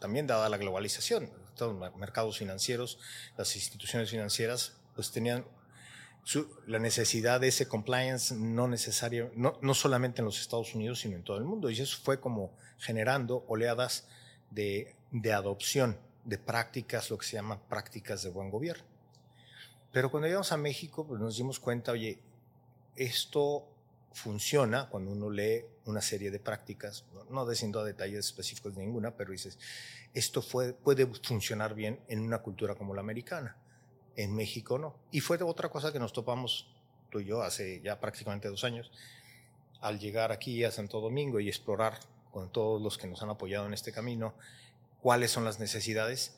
también 0.00 0.26
dada 0.26 0.48
la 0.48 0.58
globalización. 0.58 1.30
Los 1.58 1.96
mercados 1.96 2.38
financieros, 2.38 2.98
las 3.36 3.54
instituciones 3.54 4.10
financieras, 4.10 4.72
pues 4.96 5.12
tenían 5.12 5.44
la 6.66 6.80
necesidad 6.80 7.40
de 7.40 7.48
ese 7.48 7.68
compliance 7.68 8.34
no 8.34 8.66
necesario, 8.66 9.30
no, 9.36 9.58
no 9.62 9.74
solamente 9.74 10.20
en 10.20 10.24
los 10.24 10.40
Estados 10.40 10.74
Unidos, 10.74 11.00
sino 11.00 11.16
en 11.16 11.22
todo 11.22 11.36
el 11.36 11.44
mundo. 11.44 11.70
Y 11.70 11.80
eso 11.80 11.98
fue 12.02 12.18
como 12.18 12.52
generando 12.78 13.44
oleadas 13.46 14.08
de, 14.50 14.96
de 15.12 15.32
adopción 15.32 15.96
de 16.24 16.38
prácticas, 16.38 17.08
lo 17.08 17.18
que 17.18 17.26
se 17.26 17.34
llama 17.34 17.62
prácticas 17.68 18.24
de 18.24 18.30
buen 18.30 18.50
gobierno. 18.50 18.84
Pero 19.92 20.10
cuando 20.10 20.26
llegamos 20.26 20.50
a 20.50 20.56
México, 20.56 21.06
pues 21.06 21.20
nos 21.20 21.36
dimos 21.36 21.60
cuenta, 21.60 21.92
oye, 21.92 22.18
esto 22.96 23.68
funciona 24.12 24.88
cuando 24.88 25.10
uno 25.10 25.30
lee 25.30 25.64
una 25.86 26.00
serie 26.00 26.30
de 26.30 26.38
prácticas, 26.38 27.04
no, 27.30 27.48
diciendo 27.48 27.80
a 27.80 27.84
detalles 27.84 28.26
específicos 28.26 28.74
de 28.74 28.84
ninguna, 28.84 29.16
pero 29.16 29.32
dices, 29.32 29.58
esto 30.14 30.42
fue, 30.42 30.72
puede 30.74 31.06
funcionar 31.06 31.74
bien 31.74 32.00
en 32.08 32.20
una 32.20 32.38
cultura 32.38 32.74
como 32.74 32.94
la 32.94 33.00
americana. 33.00 33.56
En 34.14 34.34
México 34.34 34.78
no. 34.78 34.94
Y 35.10 35.20
fue 35.20 35.42
otra 35.42 35.70
cosa 35.70 35.92
que 35.92 35.98
nos 35.98 36.12
topamos 36.12 36.68
tú 37.10 37.20
y 37.20 37.24
yo 37.24 37.42
hace 37.42 37.80
ya 37.82 37.98
prácticamente 37.98 38.48
dos 38.48 38.64
años, 38.64 38.90
al 39.80 39.98
llegar 39.98 40.32
aquí 40.32 40.64
a 40.64 40.70
Santo 40.70 41.00
Domingo 41.00 41.40
y 41.40 41.48
explorar 41.48 41.98
con 42.30 42.50
todos 42.50 42.80
los 42.80 42.98
que 42.98 43.06
nos 43.06 43.22
han 43.22 43.30
apoyado 43.30 43.66
en 43.66 43.74
este 43.74 43.92
camino 43.92 44.34
cuáles 45.00 45.30
son 45.30 45.44
las 45.44 45.58
necesidades. 45.58 46.36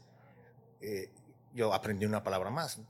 Eh, 0.81 1.11
yo 1.53 1.73
aprendí 1.73 2.07
una 2.07 2.25
palabra 2.25 2.51
más, 2.51 2.81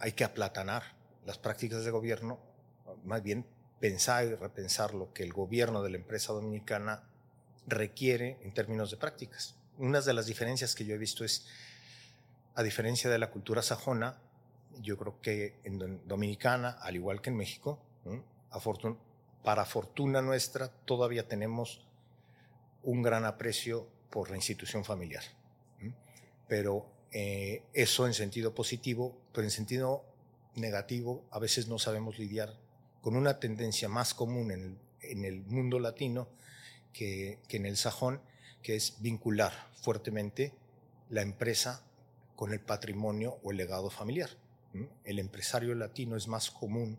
hay 0.00 0.12
que 0.12 0.24
aplatanar 0.24 0.94
las 1.26 1.38
prácticas 1.38 1.84
de 1.84 1.90
gobierno, 1.90 2.38
más 3.04 3.22
bien 3.22 3.46
pensar 3.80 4.24
y 4.24 4.34
repensar 4.34 4.94
lo 4.94 5.12
que 5.12 5.22
el 5.22 5.32
gobierno 5.32 5.82
de 5.82 5.90
la 5.90 5.96
empresa 5.96 6.32
dominicana 6.32 7.04
requiere 7.66 8.38
en 8.42 8.52
términos 8.52 8.90
de 8.90 8.96
prácticas. 8.96 9.56
Una 9.78 10.00
de 10.00 10.12
las 10.12 10.26
diferencias 10.26 10.74
que 10.74 10.84
yo 10.84 10.94
he 10.94 10.98
visto 10.98 11.24
es, 11.24 11.46
a 12.54 12.62
diferencia 12.62 13.08
de 13.08 13.18
la 13.18 13.30
cultura 13.30 13.62
sajona, 13.62 14.20
yo 14.80 14.96
creo 14.96 15.20
que 15.20 15.60
en 15.64 16.06
Dominicana, 16.06 16.70
al 16.70 16.96
igual 16.96 17.20
que 17.20 17.30
en 17.30 17.36
México, 17.36 17.80
para 19.44 19.64
fortuna 19.64 20.22
nuestra, 20.22 20.68
todavía 20.68 21.28
tenemos 21.28 21.86
un 22.82 23.02
gran 23.02 23.24
aprecio 23.24 23.88
por 24.10 24.30
la 24.30 24.36
institución 24.36 24.84
familiar. 24.84 25.22
Pero 26.48 26.86
eh, 27.12 27.62
eso 27.74 28.06
en 28.06 28.14
sentido 28.14 28.54
positivo, 28.54 29.16
pero 29.32 29.44
en 29.44 29.50
sentido 29.50 30.04
negativo 30.54 31.24
a 31.30 31.38
veces 31.38 31.68
no 31.68 31.78
sabemos 31.78 32.18
lidiar 32.18 32.54
con 33.08 33.16
una 33.16 33.40
tendencia 33.40 33.88
más 33.88 34.12
común 34.12 34.50
en 35.00 35.24
el, 35.24 35.40
mundo 35.46 35.78
latino 35.78 36.28
que, 36.92 37.38
en 37.48 37.64
el 37.64 37.78
sajón, 37.78 38.20
que 38.60 38.76
es 38.76 39.00
vincular 39.00 39.50
fuertemente 39.80 40.52
la 41.08 41.22
empresa 41.22 41.82
con 42.36 42.52
el 42.52 42.60
patrimonio 42.60 43.38
o 43.42 43.50
el 43.50 43.56
legado 43.56 43.88
familiar. 43.88 44.28
El 45.04 45.18
empresario 45.20 45.74
latino 45.74 46.16
es 46.16 46.28
más 46.28 46.50
común 46.50 46.98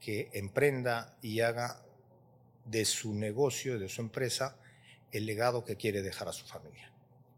que 0.00 0.28
emprenda 0.32 1.16
y 1.22 1.38
haga 1.38 1.84
de 2.64 2.84
su 2.84 3.14
negocio, 3.14 3.78
de 3.78 3.88
su 3.88 4.00
empresa, 4.00 4.56
el 5.12 5.24
legado 5.24 5.64
que 5.64 5.76
quiere 5.76 6.02
dejar 6.02 6.26
a 6.26 6.32
su 6.32 6.46
familia. 6.46 6.90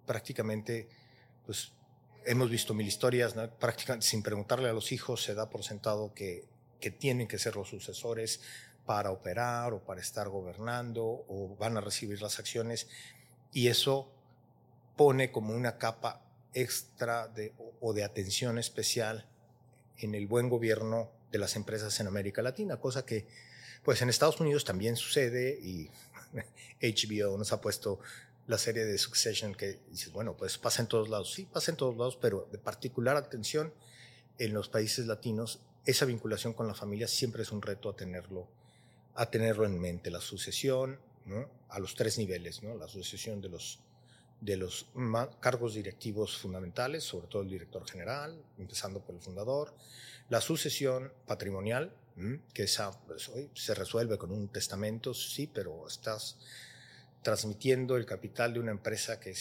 Prácticamente, 0.07 0.88
pues 1.45 1.73
hemos 2.25 2.49
visto 2.49 2.73
mil 2.73 2.87
historias, 2.87 3.35
prácticamente 3.59 4.07
sin 4.07 4.23
preguntarle 4.23 4.71
a 4.71 4.73
los 4.73 4.90
hijos 4.90 5.23
se 5.23 5.35
da 5.35 5.50
por 5.50 5.64
sentado 5.64 6.14
que, 6.14 6.49
que 6.81 6.91
tienen 6.91 7.29
que 7.29 7.39
ser 7.39 7.57
los 7.57 7.69
sucesores 7.69 8.41
para 8.87 9.11
operar 9.11 9.73
o 9.73 9.85
para 9.85 10.01
estar 10.01 10.29
gobernando 10.29 11.05
o 11.05 11.57
van 11.59 11.77
a 11.77 11.81
recibir 11.81 12.21
las 12.23 12.39
acciones 12.39 12.89
y 13.53 13.69
eso 13.69 14.11
pone 14.97 15.31
como 15.31 15.55
una 15.55 15.79
capa 15.79 16.23
extra 16.55 17.29
de, 17.29 17.53
o 17.81 17.93
de 17.93 18.05
atención 18.05 18.59
especial 18.59 19.27
en 19.99 20.15
el 20.15 20.27
buen 20.27 20.49
gobierno 20.49 21.11
de 21.31 21.39
las 21.39 21.57
empresas 21.57 21.99
en 22.01 22.07
América 22.07 22.43
Latina, 22.43 22.79
cosa 22.79 23.05
que 23.05 23.27
pues 23.85 24.03
en 24.03 24.09
Estados 24.09 24.41
Unidos 24.41 24.65
también 24.65 24.97
sucede 24.97 25.59
y 25.63 25.91
HBO 26.83 27.39
nos 27.39 27.53
ha 27.53 27.61
puesto 27.61 28.01
la 28.47 28.59
serie 28.59 28.85
de 28.85 28.99
Succession 28.99 29.55
que 29.55 29.79
dices, 29.91 30.13
bueno, 30.13 30.37
pues 30.37 30.59
pasa 30.59 30.83
en 30.83 30.89
todos 30.89 31.09
lados, 31.09 31.33
sí, 31.33 31.47
pasa 31.47 31.71
en 31.71 31.77
todos 31.77 31.97
lados, 31.97 32.19
pero 32.21 32.49
de 32.51 32.59
particular 32.59 33.17
atención 33.17 33.73
en 34.39 34.53
los 34.53 34.69
países 34.69 35.07
latinos, 35.07 35.61
esa 35.85 36.05
vinculación 36.05 36.53
con 36.53 36.67
la 36.67 36.75
familia 36.75 37.09
siempre 37.09 37.43
es 37.43 37.53
un 37.53 37.63
reto 37.63 37.89
a 37.89 37.97
tenerlo, 37.97 38.49
a 39.15 39.31
tenerlo 39.31 39.65
en 39.65 39.81
mente, 39.81 40.11
la 40.11 40.21
sucesión, 40.21 40.99
¿no? 41.27 41.49
a 41.69 41.79
los 41.79 41.95
tres 41.95 42.19
niveles, 42.19 42.63
¿no? 42.63 42.75
la 42.75 42.89
sucesión 42.89 43.41
de 43.41 43.49
los 43.49 43.81
de 44.41 44.57
los 44.57 44.87
cargos 45.41 45.75
directivos 45.75 46.39
fundamentales, 46.39 47.05
sobre 47.05 47.27
todo 47.27 47.43
el 47.43 47.51
director 47.51 47.87
general, 47.87 48.43
empezando 48.59 49.01
por 49.01 49.15
el 49.15 49.21
fundador, 49.21 49.75
la 50.29 50.41
sucesión 50.41 51.13
patrimonial, 51.27 51.93
que 52.53 52.65
esa, 52.65 52.91
pues, 53.07 53.31
se 53.55 53.75
resuelve 53.75 54.19
con 54.19 54.31
un 54.31 54.49
testamento, 54.49 55.15
sí, 55.15 55.47
pero 55.47 55.87
estás 55.87 56.37
transmitiendo 57.23 57.97
el 57.97 58.05
capital 58.05 58.53
de 58.53 58.61
una 58.61 58.73
empresa 58.73 59.21
que 59.21 59.35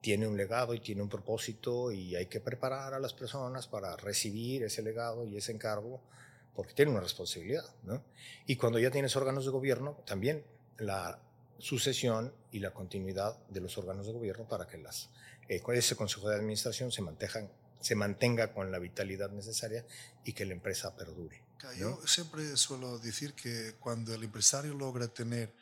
tiene 0.00 0.26
un 0.26 0.36
legado 0.36 0.74
y 0.74 0.80
tiene 0.80 1.02
un 1.02 1.08
propósito 1.08 1.90
y 1.90 2.14
hay 2.14 2.26
que 2.26 2.40
preparar 2.40 2.94
a 2.94 2.98
las 2.98 3.14
personas 3.14 3.66
para 3.66 3.96
recibir 3.96 4.62
ese 4.62 4.82
legado 4.82 5.26
y 5.26 5.36
ese 5.36 5.52
encargo 5.52 6.00
porque 6.54 6.74
tiene 6.74 6.90
una 6.90 7.00
responsabilidad. 7.00 7.64
¿no? 7.84 8.02
Y 8.46 8.56
cuando 8.56 8.78
ya 8.78 8.90
tienes 8.90 9.14
órganos 9.16 9.44
de 9.44 9.50
gobierno, 9.50 10.02
también 10.06 10.44
la 10.78 11.20
sucesión 11.58 12.32
y 12.52 12.60
la 12.60 12.72
continuidad 12.72 13.36
de 13.48 13.60
los 13.60 13.76
órganos 13.78 14.06
de 14.06 14.12
gobierno 14.12 14.46
para 14.48 14.66
que 14.66 14.78
las, 14.78 15.10
eh, 15.48 15.62
ese 15.74 15.96
Consejo 15.96 16.28
de 16.28 16.36
Administración 16.36 16.92
se 16.92 17.02
mantenga, 17.02 17.48
se 17.80 17.94
mantenga 17.94 18.52
con 18.52 18.70
la 18.70 18.78
vitalidad 18.78 19.30
necesaria 19.30 19.84
y 20.24 20.32
que 20.32 20.46
la 20.46 20.52
empresa 20.52 20.96
perdure. 20.96 21.42
Yo 21.76 22.00
siempre 22.06 22.56
suelo 22.56 22.98
decir 22.98 23.34
que 23.34 23.74
cuando 23.80 24.14
el 24.14 24.22
empresario 24.22 24.74
logra 24.74 25.08
tener 25.08 25.52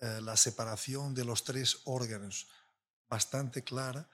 eh, 0.00 0.20
la 0.22 0.36
separación 0.36 1.14
de 1.14 1.24
los 1.24 1.42
tres 1.42 1.80
órganos 1.84 2.48
bastante 3.12 3.62
clara, 3.62 4.08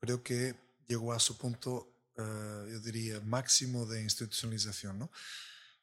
creo 0.00 0.22
que 0.22 0.54
llegó 0.86 1.12
a 1.12 1.20
su 1.20 1.36
punto, 1.36 1.92
eh, 2.16 2.68
yo 2.72 2.80
diría, 2.80 3.20
máximo 3.20 3.84
de 3.84 4.02
institucionalización. 4.02 4.98
¿no? 4.98 5.10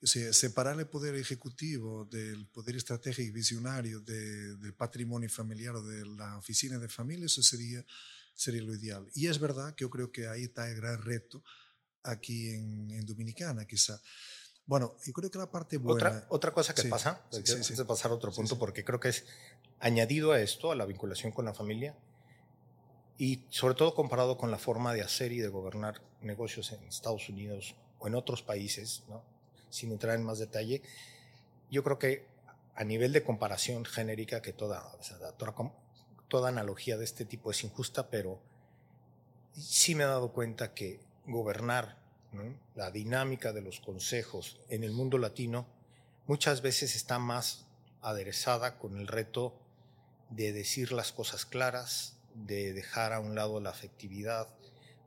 O 0.02 0.08
sea, 0.08 0.34
separar 0.34 0.80
el 0.80 0.88
poder 0.88 1.14
ejecutivo 1.14 2.06
del 2.06 2.48
poder 2.48 2.76
estratégico 2.76 3.28
y 3.28 3.30
visionario 3.30 4.00
del 4.00 4.74
patrimonio 4.74 5.30
familiar 5.30 5.76
o 5.76 5.84
de 5.84 6.08
la 6.08 6.38
oficina 6.40 6.80
de 6.80 6.90
familia, 6.90 7.28
eso 7.28 7.44
sería, 7.44 7.86
sería 8.34 8.64
lo 8.64 8.74
ideal. 8.74 9.08
Y 9.14 9.28
es 9.28 9.38
verdad 9.38 9.76
que 9.76 9.84
yo 9.84 9.92
creo 9.92 10.12
que 10.12 10.28
ahí 10.28 10.46
está 10.46 10.68
el 10.68 10.78
gran 10.78 11.00
reto 11.04 11.44
aquí 12.02 12.50
en, 12.50 13.06
Dominicana, 13.06 13.66
quizá. 13.66 14.02
Bueno, 14.66 14.98
yo 15.06 15.14
creo 15.14 15.30
que 15.30 15.38
la 15.38 15.52
parte 15.52 15.78
buena... 15.78 16.08
Otra, 16.08 16.28
otra 16.30 16.52
cosa 16.52 16.74
que 16.74 16.86
pasa, 16.86 17.22
sí, 17.30 17.38
antes 17.38 17.78
de 17.78 17.86
pasar 17.86 18.10
a 18.10 18.16
otro 18.16 18.32
punto, 18.32 18.58
porque 18.58 18.84
creo 18.84 19.00
que 19.00 19.10
es 19.10 19.24
añadido 19.80 20.32
a 20.32 20.42
esto, 20.42 20.72
a 20.72 20.76
la 20.76 20.88
vinculación 20.88 21.32
con 21.32 21.46
la 21.46 21.54
familia, 21.54 21.96
y 23.18 23.44
sobre 23.50 23.76
todo 23.76 23.96
comparado 23.96 24.38
con 24.38 24.52
la 24.52 24.58
forma 24.58 24.94
de 24.94 25.02
hacer 25.02 25.32
y 25.32 25.40
de 25.40 25.48
gobernar 25.48 26.02
negocios 26.22 26.72
en 26.72 26.84
Estados 26.84 27.30
Unidos 27.30 27.76
o 28.00 28.08
en 28.08 28.16
otros 28.16 28.42
países, 28.42 29.04
sin 29.70 29.92
entrar 29.92 30.16
en 30.16 30.24
más 30.24 30.40
detalle, 30.40 30.82
yo 31.72 31.84
creo 31.84 31.98
que 31.98 32.26
a 32.76 32.84
nivel 32.84 33.14
de 33.14 33.24
comparación 33.24 33.86
genérica, 33.86 34.42
que 34.42 34.52
toda, 34.52 34.84
toda, 36.28 36.50
analogía 36.50 36.98
de 36.98 37.06
este 37.06 37.24
tipo 37.24 37.52
es 37.52 37.64
injusta, 37.64 38.10
pero 38.10 38.40
sí 39.54 39.96
me 39.96 40.04
he 40.04 40.08
dado 40.08 40.34
cuenta 40.34 40.74
que 40.74 41.00
gobernar 41.26 41.98
la 42.76 42.92
dinámica 42.92 43.54
de 43.54 43.62
los 43.62 43.80
consejos 43.80 44.60
en 44.68 44.84
el 44.84 44.92
mundo 44.92 45.18
latino 45.18 45.66
muchas 46.28 46.62
veces 46.62 46.96
está 46.96 47.18
más 47.18 47.66
aderezada 48.02 48.78
con 48.78 48.98
el 48.98 49.08
reto 49.08 49.58
de 50.30 50.52
decir 50.52 50.92
las 50.92 51.14
cosas 51.14 51.46
claras, 51.46 52.18
de 52.36 52.74
dejar 52.74 53.14
a 53.14 53.20
un 53.20 53.34
lado 53.36 53.60
la 53.60 53.72
afectividad, 53.72 54.48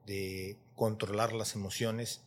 de 0.07 0.57
controlar 0.75 1.33
las 1.33 1.55
emociones 1.55 2.23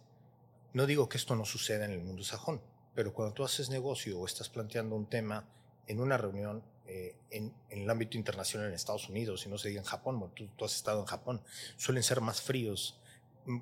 no 0.73 0.85
digo 0.85 1.09
que 1.09 1.17
esto 1.17 1.35
no 1.35 1.43
suceda 1.43 1.85
en 1.85 1.91
el 1.91 2.01
mundo 2.01 2.23
sajón, 2.23 2.61
pero 2.95 3.13
cuando 3.13 3.33
tú 3.33 3.43
haces 3.43 3.69
negocio 3.69 4.17
o 4.19 4.25
estás 4.25 4.47
planteando 4.47 4.95
un 4.95 5.05
tema 5.05 5.45
en 5.87 5.99
una 5.99 6.17
reunión 6.17 6.63
eh, 6.87 7.15
en, 7.29 7.53
el 7.69 7.89
ámbito 7.89 8.17
internacional 8.17 8.67
en 8.67 8.73
Estados 8.73 9.09
Unidos, 9.09 9.45
y 9.45 9.49
no 9.49 9.57
se 9.57 9.69
diga 9.69 9.81
en 9.81 9.87
Japón, 9.87 10.31
tú, 10.33 10.47
tú 10.55 10.65
has 10.65 10.75
estado 10.75 11.01
en 11.01 11.05
Japón, 11.05 11.41
suelen 11.75 12.03
ser 12.03 12.21
más 12.21 12.41
fríos, 12.41 12.99
mm, 13.45 13.59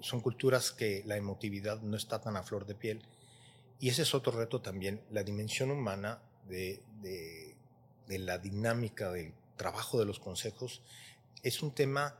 son 0.00 0.20
culturas 0.20 0.70
que 0.70 1.02
la 1.06 1.16
emotividad 1.16 1.80
no 1.80 1.96
está 1.96 2.20
tan 2.20 2.36
a 2.36 2.42
flor 2.42 2.66
de 2.66 2.74
piel. 2.74 3.02
Y 3.80 3.88
ese 3.88 4.02
es 4.02 4.14
otro 4.14 4.32
reto 4.32 4.60
también, 4.60 5.02
la 5.10 5.22
dimensión 5.22 5.70
humana 5.70 6.22
de, 6.46 6.82
de, 7.00 7.56
de 8.06 8.18
la 8.18 8.36
dinámica 8.36 9.10
del 9.10 9.32
trabajo 9.60 9.98
de 9.98 10.06
los 10.06 10.18
consejos 10.18 10.80
es 11.42 11.62
un 11.62 11.72
tema 11.72 12.16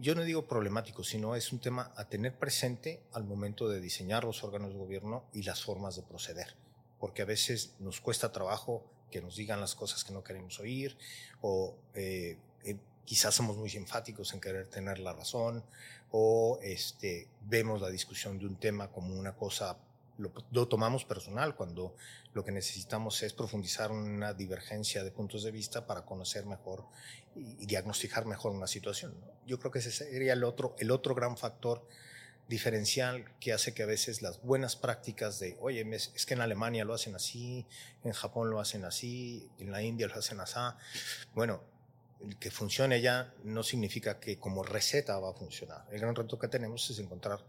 yo 0.00 0.14
no 0.14 0.22
digo 0.22 0.46
problemático, 0.46 1.02
sino 1.02 1.34
es 1.34 1.52
un 1.52 1.58
tema 1.58 1.92
a 1.96 2.04
tener 2.04 2.38
presente 2.38 3.02
al 3.12 3.24
momento 3.24 3.68
de 3.68 3.80
diseñar 3.80 4.22
los 4.22 4.44
órganos 4.44 4.72
de 4.72 4.78
gobierno 4.78 5.24
y 5.32 5.42
las 5.42 5.64
formas 5.64 5.96
de 5.96 6.02
proceder, 6.02 6.54
porque 7.00 7.22
a 7.22 7.24
veces 7.24 7.74
nos 7.80 8.00
cuesta 8.00 8.30
trabajo 8.30 8.84
que 9.10 9.20
nos 9.20 9.34
digan 9.34 9.60
las 9.60 9.74
cosas 9.74 10.04
que 10.04 10.12
no 10.12 10.22
queremos 10.22 10.60
oír 10.60 10.96
o 11.40 11.74
eh, 11.94 12.36
eh, 12.64 12.76
quizás 13.04 13.34
somos 13.34 13.56
muy 13.56 13.74
enfáticos 13.74 14.32
en 14.34 14.40
querer 14.40 14.68
tener 14.68 15.00
la 15.00 15.14
razón 15.14 15.64
o 16.12 16.60
este, 16.62 17.26
vemos 17.40 17.80
la 17.80 17.88
discusión 17.88 18.38
de 18.38 18.46
un 18.46 18.56
tema 18.56 18.92
como 18.92 19.18
una 19.18 19.34
cosa 19.34 19.78
lo, 20.18 20.68
tomamos 20.68 21.04
personal 21.04 21.54
cuando 21.54 21.94
lo 22.34 22.44
que 22.44 22.52
necesitamos 22.52 23.22
es 23.22 23.32
profundizar 23.32 23.90
una 23.92 24.34
divergencia 24.34 25.04
de 25.04 25.10
puntos 25.10 25.44
de 25.44 25.50
vista 25.50 25.86
para 25.86 26.04
conocer 26.04 26.44
mejor 26.44 26.84
y, 27.34 27.66
diagnosticar 27.66 28.26
mejor 28.26 28.52
una 28.52 28.66
situación. 28.66 29.14
Yo 29.46 29.58
creo 29.58 29.70
que 29.70 29.78
ese 29.78 29.92
sería 29.92 30.32
el 30.32 30.44
otro, 30.44 30.74
el 30.78 30.90
otro 30.90 31.14
gran 31.14 31.36
factor 31.36 31.86
diferencial 32.48 33.26
que 33.40 33.52
hace 33.52 33.74
que 33.74 33.82
a 33.82 33.86
veces 33.86 34.22
las 34.22 34.42
buenas 34.42 34.74
prácticas 34.74 35.38
de, 35.38 35.56
oye, 35.60 35.86
es 35.92 36.26
que 36.26 36.34
en 36.34 36.40
Alemania 36.40 36.84
lo 36.84 36.94
hacen 36.94 37.14
así, 37.14 37.66
en 38.04 38.12
Japón 38.12 38.50
lo 38.50 38.58
hacen 38.58 38.84
así, 38.84 39.48
en 39.58 39.70
la 39.70 39.82
India 39.82 40.08
lo 40.08 40.14
hacen 40.14 40.40
así. 40.40 40.58
Bueno, 41.34 41.62
el 42.24 42.36
que 42.38 42.50
funcione 42.50 43.00
ya 43.00 43.32
no 43.44 43.62
significa 43.62 44.18
que 44.18 44.38
como 44.38 44.64
receta 44.64 45.18
va 45.20 45.30
a 45.30 45.34
funcionar. 45.34 45.84
El 45.92 46.00
gran 46.00 46.16
reto 46.16 46.38
que 46.38 46.48
tenemos 46.48 46.88
es 46.90 46.98
encontrar 46.98 47.44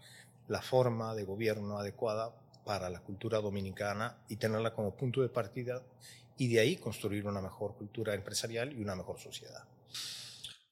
la 0.48 0.62
forma 0.62 1.16
de 1.16 1.24
gobierno 1.24 1.80
adecuada 1.80 2.34
para 2.70 2.88
la 2.88 3.00
cultura 3.00 3.40
dominicana 3.40 4.16
y 4.28 4.36
tenerla 4.36 4.76
como 4.76 4.96
punto 4.96 5.24
de 5.24 5.30
partida 5.30 5.84
y 6.38 6.50
de 6.50 6.60
ahí 6.60 6.78
construir 6.78 7.26
una 7.26 7.42
mejor 7.42 7.76
cultura 7.76 8.14
empresarial 8.14 8.72
y 8.78 8.80
una 8.80 8.96
mejor 8.96 9.20
sociedad. 9.20 9.68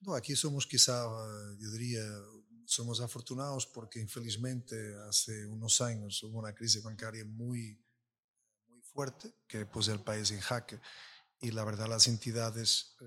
No, 0.02 0.14
aquí 0.14 0.36
somos 0.36 0.68
quizá, 0.68 1.08
yo 1.60 1.72
diría, 1.72 2.04
somos 2.66 3.02
afortunados 3.02 3.66
porque 3.66 4.00
infelizmente 4.00 4.76
hace 5.10 5.48
unos 5.48 5.82
años 5.82 6.22
hubo 6.22 6.38
una 6.38 6.54
crisis 6.54 6.84
bancaria 6.84 7.26
muy, 7.26 7.84
muy 8.68 8.80
fuerte 8.84 9.34
que 9.48 9.66
puso 9.66 9.92
el 9.92 10.02
país 10.02 10.30
en 10.30 10.40
jaque 10.40 10.80
y 11.42 11.50
la 11.50 11.64
verdad 11.64 11.88
las 11.88 12.06
entidades 12.08 12.96
eh, 13.02 13.06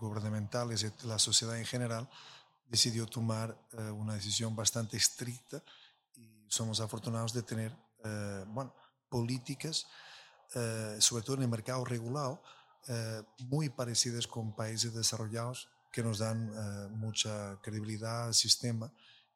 gubernamentales 0.00 0.82
y 0.82 1.06
la 1.06 1.20
sociedad 1.20 1.56
en 1.56 1.64
general 1.64 2.10
decidió 2.66 3.06
tomar 3.06 3.56
eh, 3.70 3.82
una 3.82 4.14
decisión 4.14 4.56
bastante 4.56 4.96
estricta 4.96 5.62
y 6.16 6.44
somos 6.48 6.80
afortunados 6.80 7.32
de 7.32 7.44
tener 7.44 7.72
eh, 8.04 8.44
bueno, 8.48 8.74
políticas, 9.08 9.86
eh, 10.54 10.96
sobre 10.98 11.24
todo 11.24 11.36
en 11.36 11.42
el 11.42 11.48
mercado 11.48 11.84
regulado, 11.84 12.42
eh, 12.88 13.22
muy 13.40 13.68
parecidas 13.68 14.26
con 14.26 14.54
países 14.54 14.94
desarrollados 14.94 15.68
que 15.92 16.02
nos 16.02 16.18
dan 16.18 16.52
mucha 16.96 17.58
credibilidad 17.60 18.26
al 18.26 18.34
sistema 18.34 18.92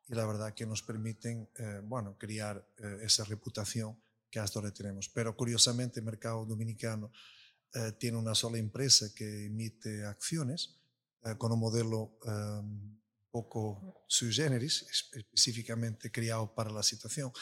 y 0.06 0.14
la 0.14 0.24
verdad 0.24 0.54
que 0.54 0.66
nos 0.66 0.82
permiten 0.82 1.48
bueno, 1.82 2.16
crear 2.16 2.64
esa 3.02 3.24
reputación 3.24 4.00
que 4.30 4.38
hasta 4.38 4.60
ahora 4.60 4.72
tenemos. 4.72 5.08
Pero 5.08 5.36
curiosamente 5.36 5.98
el 5.98 6.06
mercado 6.06 6.46
dominicano 6.46 7.10
tiene 7.98 8.18
una 8.18 8.36
sola 8.36 8.58
empresa 8.58 9.06
que 9.16 9.46
emite 9.46 10.06
acciones, 10.06 10.78
con 11.38 11.50
un 11.50 11.58
modelo 11.58 12.18
um, 12.24 13.00
poco 13.34 14.04
sui 14.06 14.32
generis, 14.32 14.86
específicamente 15.12 16.12
creado 16.12 16.54
para 16.54 16.70
la 16.70 16.84
situación, 16.84 17.32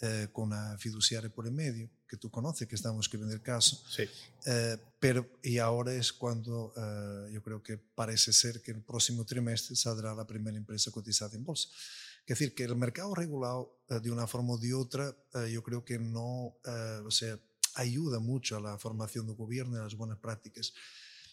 eh, 0.00 0.28
con 0.32 0.48
una 0.48 0.76
fiduciaria 0.78 1.30
por 1.30 1.46
en 1.46 1.54
medio, 1.54 1.90
que 2.08 2.16
tú 2.16 2.30
conoces, 2.30 2.66
que 2.66 2.74
estamos 2.74 3.06
escribiendo 3.06 3.34
el 3.34 3.42
caso. 3.42 3.82
Sí. 3.88 4.04
Eh, 4.46 4.76
pero, 4.98 5.28
y 5.42 5.58
ahora 5.58 5.94
es 5.94 6.12
cuando 6.12 6.72
eh, 6.76 7.32
yo 7.32 7.42
creo 7.42 7.62
que 7.62 7.76
parece 7.76 8.32
ser 8.32 8.60
que 8.62 8.72
el 8.72 8.82
próximo 8.82 9.24
trimestre 9.24 9.76
saldrá 9.76 10.14
la 10.14 10.26
primera 10.26 10.56
empresa 10.56 10.90
cotizada 10.90 11.36
en 11.36 11.44
bolsa. 11.44 11.68
Es 12.30 12.38
decir, 12.38 12.54
que 12.54 12.62
el 12.64 12.76
mercado 12.76 13.14
regulado 13.14 13.80
eh, 13.88 13.98
de 14.00 14.10
una 14.10 14.26
forma 14.26 14.52
o 14.52 14.58
de 14.58 14.72
otra, 14.72 15.14
eh, 15.34 15.50
yo 15.50 15.62
creo 15.62 15.84
que 15.84 15.98
no, 15.98 16.54
eh, 16.64 17.02
o 17.04 17.10
sea, 17.10 17.38
ayuda 17.74 18.20
mucho 18.20 18.56
a 18.56 18.60
la 18.60 18.78
formación 18.78 19.26
del 19.26 19.36
gobierno 19.36 19.76
y 19.76 19.80
a 19.80 19.82
las 19.82 19.96
buenas 19.96 20.18
prácticas. 20.18 20.72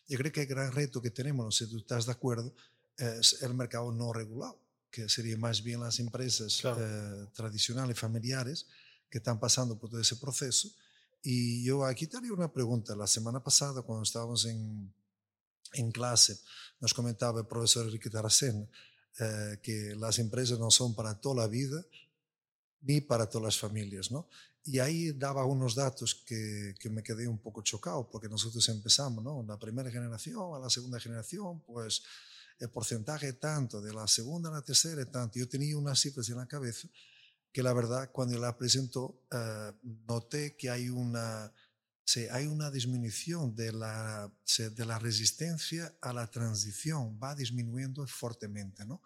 Yo 0.07 0.17
creo 0.17 0.31
que 0.31 0.41
el 0.41 0.47
gran 0.47 0.71
reto 0.71 1.01
que 1.01 1.11
tenemos, 1.11 1.45
no 1.45 1.51
sé 1.51 1.65
si 1.65 1.71
tú 1.71 1.77
estás 1.77 2.05
de 2.05 2.13
acuerdo, 2.13 2.53
es 2.97 3.43
el 3.43 3.53
mercado 3.53 3.91
no 3.91 4.11
regulado, 4.11 4.59
que 4.91 5.07
sería 5.09 5.37
más 5.37 5.61
bien 5.63 5.79
las 5.81 5.99
empresas 5.99 6.57
Claro. 6.61 6.77
eh, 6.81 7.27
tradicionales, 7.33 7.99
familiares, 7.99 8.65
que 9.09 9.19
están 9.19 9.39
pasando 9.39 9.77
por 9.79 9.89
todo 9.89 10.01
ese 10.01 10.15
proceso. 10.17 10.69
Y 11.23 11.63
yo 11.63 11.85
aquí 11.85 12.07
te 12.07 12.17
haría 12.17 12.33
una 12.33 12.51
pregunta. 12.51 12.95
La 12.95 13.07
semana 13.07 13.43
pasada, 13.43 13.81
cuando 13.81 14.03
estábamos 14.03 14.45
en, 14.45 14.93
en 15.73 15.91
clase, 15.91 16.39
nos 16.79 16.93
comentaba 16.93 17.39
el 17.41 17.47
profesor 17.47 17.85
Enrique 17.85 18.09
Taracena 18.09 18.65
eh, 19.19 19.59
que 19.63 19.95
las 19.95 20.19
empresas 20.19 20.59
no 20.59 20.69
son 20.69 20.93
para 20.95 21.19
toda 21.19 21.43
la 21.43 21.47
vida 21.47 21.83
ni 22.81 23.01
para 23.01 23.27
todas 23.27 23.45
las 23.45 23.57
familias, 23.57 24.11
¿no? 24.11 24.29
Y 24.63 24.79
ahí 24.79 25.11
daba 25.13 25.45
unos 25.45 25.73
datos 25.75 26.13
que, 26.13 26.75
que 26.79 26.89
me 26.89 27.01
quedé 27.01 27.27
un 27.27 27.39
poco 27.39 27.61
chocado, 27.63 28.07
porque 28.09 28.27
nosotros 28.29 28.67
empezamos, 28.69 29.23
¿no? 29.23 29.43
La 29.47 29.57
primera 29.57 29.89
generación 29.89 30.53
a 30.55 30.59
la 30.59 30.69
segunda 30.69 30.99
generación, 30.99 31.61
pues 31.61 32.03
el 32.59 32.69
porcentaje 32.69 33.33
tanto, 33.33 33.81
de 33.81 33.93
la 33.93 34.07
segunda 34.07 34.49
a 34.49 34.53
la 34.53 34.61
tercera 34.61 35.05
tanto. 35.05 35.39
Yo 35.39 35.47
tenía 35.47 35.77
unas 35.77 35.99
cifras 35.99 36.29
en 36.29 36.37
la 36.37 36.47
cabeza 36.47 36.87
que 37.51 37.63
la 37.63 37.73
verdad 37.73 38.11
cuando 38.11 38.37
la 38.37 38.57
presentó 38.57 39.23
eh, 39.31 39.71
noté 40.07 40.55
que 40.55 40.69
hay 40.69 40.89
una, 40.89 41.51
sí, 42.03 42.27
hay 42.31 42.47
una 42.47 42.69
disminución 42.69 43.55
de 43.55 43.73
la, 43.73 44.31
sí, 44.43 44.69
de 44.69 44.85
la 44.85 44.99
resistencia 44.99 45.95
a 46.01 46.13
la 46.13 46.27
transición, 46.27 47.19
va 47.21 47.35
disminuyendo 47.35 48.05
fuertemente, 48.07 48.85
¿no? 48.85 49.01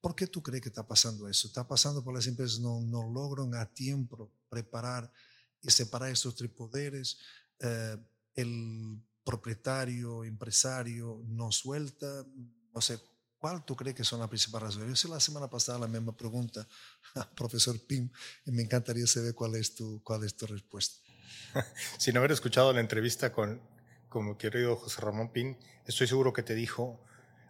¿Por 0.00 0.14
qué 0.14 0.26
tú 0.26 0.42
crees 0.42 0.62
que 0.62 0.70
está 0.70 0.86
pasando 0.86 1.28
eso? 1.28 1.46
Está 1.46 1.68
pasando 1.68 2.02
porque 2.02 2.18
las 2.18 2.26
empresas 2.26 2.58
no, 2.58 2.80
no 2.80 3.02
logran 3.02 3.54
a 3.54 3.66
tiempo 3.66 4.32
preparar 4.48 5.12
y 5.60 5.70
separar 5.70 6.10
estos 6.10 6.34
tres 6.34 6.50
poderes. 6.50 7.18
Eh, 7.58 7.96
el 8.34 9.02
propietario, 9.24 10.24
empresario 10.24 11.22
no 11.26 11.52
suelta. 11.52 12.26
No 12.74 12.80
sé, 12.80 12.98
¿cuál 13.38 13.64
tú 13.64 13.74
crees 13.74 13.96
que 13.96 14.04
son 14.04 14.20
las 14.20 14.28
principales 14.28 14.68
razones? 14.68 14.88
Yo 14.88 14.92
hice 14.92 15.08
la 15.08 15.20
semana 15.20 15.48
pasada 15.48 15.78
la 15.78 15.88
misma 15.88 16.16
pregunta 16.16 16.66
al 17.14 17.28
profesor 17.36 17.78
Pim 17.80 18.10
y 18.44 18.52
me 18.52 18.62
encantaría 18.62 19.06
saber 19.06 19.34
cuál 19.34 19.56
es 19.56 19.74
tu, 19.74 20.02
cuál 20.02 20.24
es 20.24 20.34
tu 20.34 20.46
respuesta. 20.46 20.98
Sin 21.98 22.16
haber 22.16 22.32
escuchado 22.32 22.72
la 22.72 22.80
entrevista 22.80 23.32
con, 23.32 23.60
con 24.08 24.28
mi 24.28 24.36
querido 24.36 24.76
José 24.76 25.00
Ramón 25.00 25.32
Pin, 25.32 25.56
estoy 25.86 26.06
seguro 26.06 26.32
que 26.32 26.42
te 26.42 26.54
dijo 26.54 27.00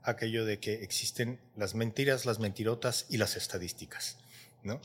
aquello 0.03 0.45
de 0.45 0.59
que 0.59 0.83
existen 0.83 1.41
las 1.57 1.75
mentiras, 1.75 2.25
las 2.25 2.39
mentirotas 2.39 3.07
y 3.09 3.19
las 3.19 3.37
estadísticas, 3.37 4.19
¿no? 4.63 4.81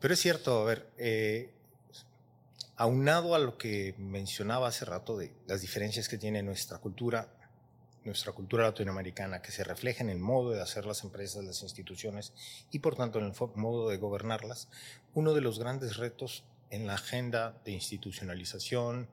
Pero 0.00 0.14
es 0.14 0.20
cierto, 0.20 0.60
a 0.60 0.64
ver, 0.64 0.90
eh, 0.98 1.54
aunado 2.76 3.34
a 3.34 3.38
lo 3.38 3.56
que 3.56 3.94
mencionaba 3.98 4.68
hace 4.68 4.84
rato 4.84 5.16
de 5.16 5.34
las 5.46 5.62
diferencias 5.62 6.08
que 6.08 6.18
tiene 6.18 6.42
nuestra 6.42 6.78
cultura, 6.78 7.32
nuestra 8.06 8.32
cultura 8.32 8.64
latinoamericana, 8.64 9.42
que 9.42 9.52
se 9.52 9.64
refleja 9.64 10.02
en 10.02 10.10
el 10.10 10.18
modo 10.18 10.52
de 10.52 10.62
hacer 10.62 10.86
las 10.86 11.04
empresas, 11.04 11.44
las 11.44 11.62
instituciones 11.62 12.32
y 12.70 12.78
por 12.78 12.96
tanto 12.96 13.18
en 13.18 13.26
el 13.26 13.32
modo 13.56 13.88
de 13.88 13.98
gobernarlas, 13.98 14.68
uno 15.14 15.34
de 15.34 15.40
los 15.42 15.58
grandes 15.58 15.96
retos 15.96 16.44
en 16.70 16.86
la 16.86 16.94
agenda 16.94 17.60
de 17.64 17.72
institucionalización 17.72 19.08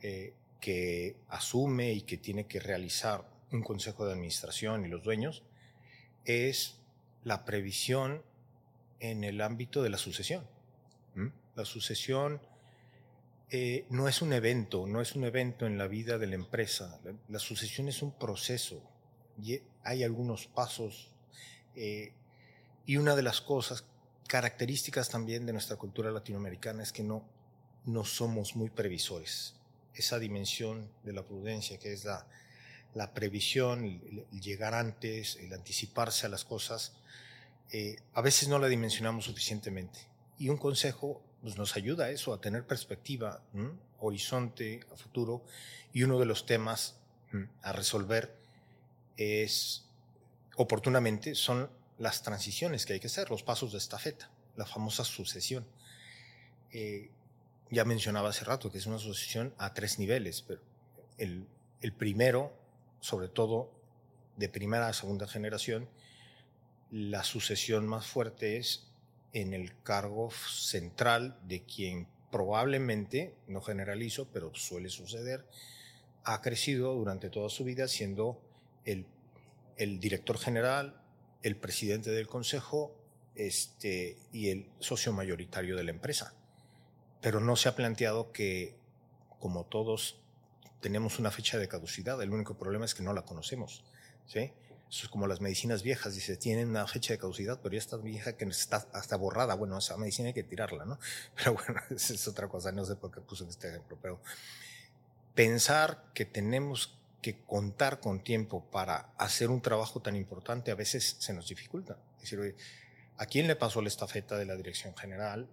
eh, 0.00 0.34
que 0.60 1.16
asume 1.28 1.92
y 1.92 2.02
que 2.02 2.16
tiene 2.16 2.46
que 2.46 2.60
realizar 2.60 3.28
un 3.50 3.62
consejo 3.62 4.06
de 4.06 4.12
administración 4.12 4.86
y 4.86 4.88
los 4.88 5.02
dueños 5.02 5.42
es 6.24 6.78
la 7.24 7.44
previsión 7.44 8.22
en 9.00 9.24
el 9.24 9.40
ámbito 9.40 9.82
de 9.82 9.90
la 9.90 9.98
sucesión. 9.98 10.46
La 11.54 11.66
sucesión 11.66 12.40
eh, 13.54 13.84
no 13.90 14.08
es 14.08 14.22
un 14.22 14.32
evento, 14.32 14.86
no 14.86 15.02
es 15.02 15.14
un 15.14 15.24
evento 15.24 15.66
en 15.66 15.76
la 15.76 15.86
vida 15.86 16.16
de 16.16 16.26
la 16.26 16.36
empresa. 16.36 16.98
La, 17.28 17.38
sucesión 17.38 17.86
es 17.86 18.00
un 18.00 18.12
proceso 18.12 18.82
y 19.38 19.60
hay 19.84 20.04
algunos 20.04 20.46
pasos 20.46 21.12
eh, 21.76 22.14
y 22.86 22.96
una 22.96 23.14
de 23.14 23.22
las 23.22 23.42
cosas 23.42 23.84
características 24.26 25.10
también 25.10 25.44
de 25.44 25.52
nuestra 25.52 25.76
cultura 25.76 26.10
latinoamericana 26.10 26.82
es 26.82 26.92
que 26.92 27.02
no, 27.02 27.28
no 27.84 28.06
somos 28.06 28.56
muy 28.56 28.70
previsores. 28.70 29.54
Esa 29.92 30.18
dimensión 30.18 30.90
de 31.02 31.12
la 31.12 31.22
prudencia 31.22 31.78
que 31.78 31.92
es 31.92 32.06
la, 32.06 32.26
la 32.94 33.12
previsión, 33.12 33.84
el, 33.84 34.24
llegar 34.40 34.72
antes, 34.72 35.36
el 35.36 35.52
anticiparse 35.52 36.24
a 36.24 36.30
las 36.30 36.46
cosas, 36.46 36.94
eh, 37.70 37.96
a 38.14 38.22
veces 38.22 38.48
no 38.48 38.58
la 38.58 38.68
dimensionamos 38.68 39.26
suficientemente. 39.26 39.98
Y 40.38 40.48
un 40.48 40.56
consejo 40.56 41.22
pues, 41.42 41.58
nos 41.58 41.76
ayuda 41.76 42.06
a 42.06 42.10
eso, 42.10 42.32
a 42.32 42.40
tener 42.40 42.66
perspectiva, 42.66 43.42
horizonte, 43.98 44.80
futuro. 44.96 45.44
Y 45.92 46.04
uno 46.04 46.18
de 46.18 46.24
los 46.24 46.46
temas 46.46 46.96
a 47.62 47.72
resolver 47.72 48.34
es, 49.16 49.84
oportunamente, 50.56 51.34
son 51.34 51.68
las 51.98 52.22
transiciones 52.22 52.86
que 52.86 52.94
hay 52.94 53.00
que 53.00 53.08
hacer, 53.08 53.30
los 53.30 53.42
pasos 53.42 53.72
de 53.72 53.78
estafeta, 53.78 54.30
la 54.56 54.66
famosa 54.66 55.04
sucesión. 55.04 55.66
Eh, 56.70 57.10
ya 57.70 57.84
mencionaba 57.84 58.30
hace 58.30 58.44
rato 58.44 58.70
que 58.70 58.78
es 58.78 58.86
una 58.86 58.98
sucesión 58.98 59.54
a 59.58 59.74
tres 59.74 59.98
niveles, 59.98 60.42
pero 60.42 60.60
el, 61.18 61.46
el 61.80 61.92
primero, 61.92 62.52
sobre 63.00 63.28
todo 63.28 63.72
de 64.36 64.48
primera 64.48 64.88
a 64.88 64.92
segunda 64.92 65.26
generación, 65.26 65.88
la 66.90 67.24
sucesión 67.24 67.86
más 67.86 68.06
fuerte 68.06 68.58
es 68.58 68.91
en 69.32 69.54
el 69.54 69.80
cargo 69.82 70.30
central 70.30 71.38
de 71.44 71.62
quien 71.62 72.06
probablemente, 72.30 73.34
no 73.46 73.60
generalizo, 73.60 74.26
pero 74.32 74.54
suele 74.54 74.88
suceder, 74.88 75.44
ha 76.24 76.40
crecido 76.40 76.94
durante 76.94 77.30
toda 77.30 77.48
su 77.50 77.64
vida 77.64 77.88
siendo 77.88 78.40
el, 78.84 79.06
director 80.00 80.38
general, 80.38 81.00
el 81.42 81.56
presidente 81.56 82.10
del 82.10 82.26
consejo 82.26 82.94
este, 83.34 84.16
y 84.32 84.50
el 84.50 84.66
socio 84.78 85.12
mayoritario 85.12 85.76
de 85.76 85.84
la 85.84 85.90
empresa. 85.90 86.34
Pero 87.20 87.40
no 87.40 87.56
se 87.56 87.68
ha 87.68 87.76
planteado 87.76 88.32
que, 88.32 88.76
como 89.38 89.64
todos, 89.64 90.20
tenemos 90.80 91.18
una 91.18 91.30
fecha 91.30 91.58
de 91.58 91.68
caducidad. 91.68 92.20
El 92.22 92.30
único 92.30 92.56
problema 92.56 92.84
es 92.84 92.94
que 92.94 93.02
no 93.02 93.12
la 93.12 93.22
conocemos. 93.22 93.84
¿sí? 94.26 94.52
Eso 94.92 95.06
es 95.06 95.08
como 95.08 95.26
las 95.26 95.40
medicinas 95.40 95.82
viejas, 95.82 96.14
dice, 96.14 96.36
tienen 96.36 96.68
una 96.68 96.86
fecha 96.86 97.14
de 97.14 97.18
caducidad, 97.18 97.58
pero 97.62 97.72
ya 97.72 97.78
está 97.78 97.96
vieja 97.96 98.36
que 98.36 98.44
está 98.44 98.86
hasta 98.92 99.16
borrada. 99.16 99.54
Bueno, 99.54 99.78
esa 99.78 99.96
medicina 99.96 100.28
hay 100.28 100.34
que 100.34 100.42
tirarla, 100.42 100.84
¿no? 100.84 100.98
Pero 101.34 101.54
bueno, 101.54 101.80
esa 101.96 102.12
es 102.12 102.28
otra 102.28 102.46
cosa, 102.46 102.72
no 102.72 102.84
sé 102.84 102.96
por 102.96 103.10
qué 103.10 103.22
puse 103.22 103.48
este 103.48 103.70
ejemplo, 103.70 103.96
pero 104.02 104.20
pensar 105.34 106.04
que 106.12 106.26
tenemos 106.26 106.98
que 107.22 107.42
contar 107.42 108.00
con 108.00 108.22
tiempo 108.22 108.66
para 108.70 109.14
hacer 109.16 109.48
un 109.48 109.62
trabajo 109.62 110.02
tan 110.02 110.14
importante 110.14 110.70
a 110.70 110.74
veces 110.74 111.16
se 111.18 111.32
nos 111.32 111.48
dificulta. 111.48 111.96
Es 112.16 112.24
decir, 112.24 112.40
oye, 112.40 112.54
¿a 113.16 113.24
quién 113.24 113.46
le 113.46 113.56
pasó 113.56 113.80
la 113.80 113.88
estafeta 113.88 114.36
de 114.36 114.44
la 114.44 114.56
dirección 114.56 114.94
general? 114.94 115.48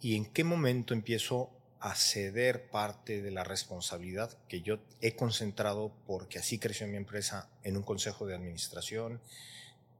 ¿Y 0.00 0.16
en 0.16 0.26
qué 0.26 0.42
momento 0.42 0.92
empiezo 0.92 1.50
a 1.80 1.94
ceder 1.94 2.68
parte 2.68 3.22
de 3.22 3.30
la 3.30 3.42
responsabilidad 3.42 4.36
que 4.48 4.60
yo 4.60 4.78
he 5.00 5.16
concentrado 5.16 5.92
porque 6.06 6.38
así 6.38 6.58
creció 6.58 6.86
mi 6.86 6.98
empresa 6.98 7.48
en 7.62 7.76
un 7.76 7.82
consejo 7.82 8.26
de 8.26 8.34
administración? 8.34 9.20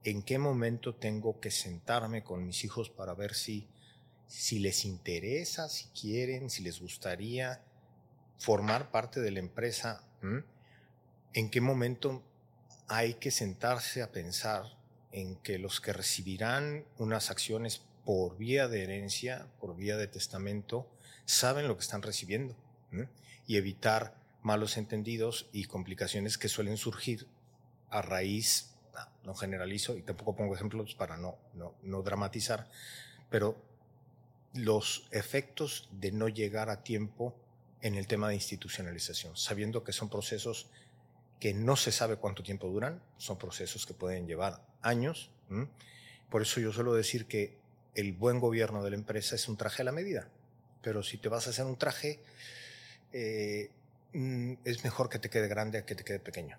¿En 0.03 0.21
qué 0.21 0.37
momento 0.37 0.95
tengo 0.95 1.39
que 1.39 1.51
sentarme 1.51 2.23
con 2.23 2.45
mis 2.45 2.63
hijos 2.63 2.89
para 2.89 3.13
ver 3.15 3.33
si, 3.33 3.67
si 4.27 4.59
les 4.59 4.85
interesa, 4.85 5.69
si 5.69 5.85
quieren, 5.89 6.49
si 6.49 6.63
les 6.63 6.79
gustaría 6.79 7.61
formar 8.37 8.91
parte 8.91 9.19
de 9.19 9.31
la 9.31 9.39
empresa? 9.39 10.03
¿En 11.33 11.49
qué 11.49 11.61
momento 11.61 12.23
hay 12.87 13.15
que 13.15 13.31
sentarse 13.31 14.03
a 14.03 14.11
pensar 14.11 14.77
en 15.11 15.35
que 15.37 15.57
los 15.57 15.81
que 15.81 15.93
recibirán 15.93 16.85
unas 16.97 17.31
acciones 17.31 17.81
por 18.05 18.37
vía 18.37 18.67
de 18.67 18.83
herencia, 18.83 19.47
por 19.59 19.75
vía 19.75 19.97
de 19.97 20.07
testamento, 20.07 20.87
saben 21.25 21.67
lo 21.67 21.75
que 21.75 21.83
están 21.83 22.01
recibiendo 22.01 22.55
¿no? 22.91 23.07
y 23.47 23.57
evitar 23.57 24.15
malos 24.41 24.77
entendidos 24.77 25.47
y 25.51 25.65
complicaciones 25.65 26.37
que 26.37 26.49
suelen 26.49 26.77
surgir 26.77 27.27
a 27.89 28.01
raíz, 28.01 28.71
no, 28.93 29.07
no 29.23 29.35
generalizo 29.35 29.95
y 29.95 30.01
tampoco 30.01 30.35
pongo 30.35 30.55
ejemplos 30.55 30.95
para 30.95 31.17
no, 31.17 31.37
no, 31.53 31.75
no 31.83 32.01
dramatizar, 32.01 32.67
pero 33.29 33.55
los 34.53 35.07
efectos 35.11 35.87
de 35.91 36.11
no 36.11 36.27
llegar 36.27 36.69
a 36.69 36.83
tiempo 36.83 37.35
en 37.81 37.95
el 37.95 38.07
tema 38.07 38.29
de 38.29 38.35
institucionalización, 38.35 39.37
sabiendo 39.37 39.83
que 39.83 39.93
son 39.93 40.09
procesos 40.09 40.67
que 41.39 41.53
no 41.53 41.75
se 41.75 41.91
sabe 41.91 42.17
cuánto 42.17 42.43
tiempo 42.43 42.67
duran, 42.67 43.01
son 43.17 43.37
procesos 43.37 43.85
que 43.85 43.93
pueden 43.95 44.27
llevar 44.27 44.61
años. 44.81 45.31
Por 46.29 46.43
eso 46.43 46.59
yo 46.59 46.71
suelo 46.71 46.93
decir 46.93 47.25
que 47.25 47.57
el 47.95 48.13
buen 48.13 48.39
gobierno 48.39 48.83
de 48.83 48.91
la 48.91 48.95
empresa 48.95 49.35
es 49.35 49.47
un 49.47 49.57
traje 49.57 49.81
a 49.81 49.85
la 49.85 49.91
medida, 49.91 50.27
pero 50.81 51.03
si 51.03 51.17
te 51.17 51.29
vas 51.29 51.47
a 51.47 51.49
hacer 51.51 51.65
un 51.65 51.77
traje, 51.77 52.19
eh, 53.13 53.69
mm, 54.13 54.53
es 54.65 54.83
mejor 54.83 55.09
que 55.09 55.19
te 55.19 55.29
quede 55.29 55.47
grande 55.47 55.83
que 55.85 55.95
te 55.95 56.03
quede 56.03 56.19
pequeño. 56.19 56.57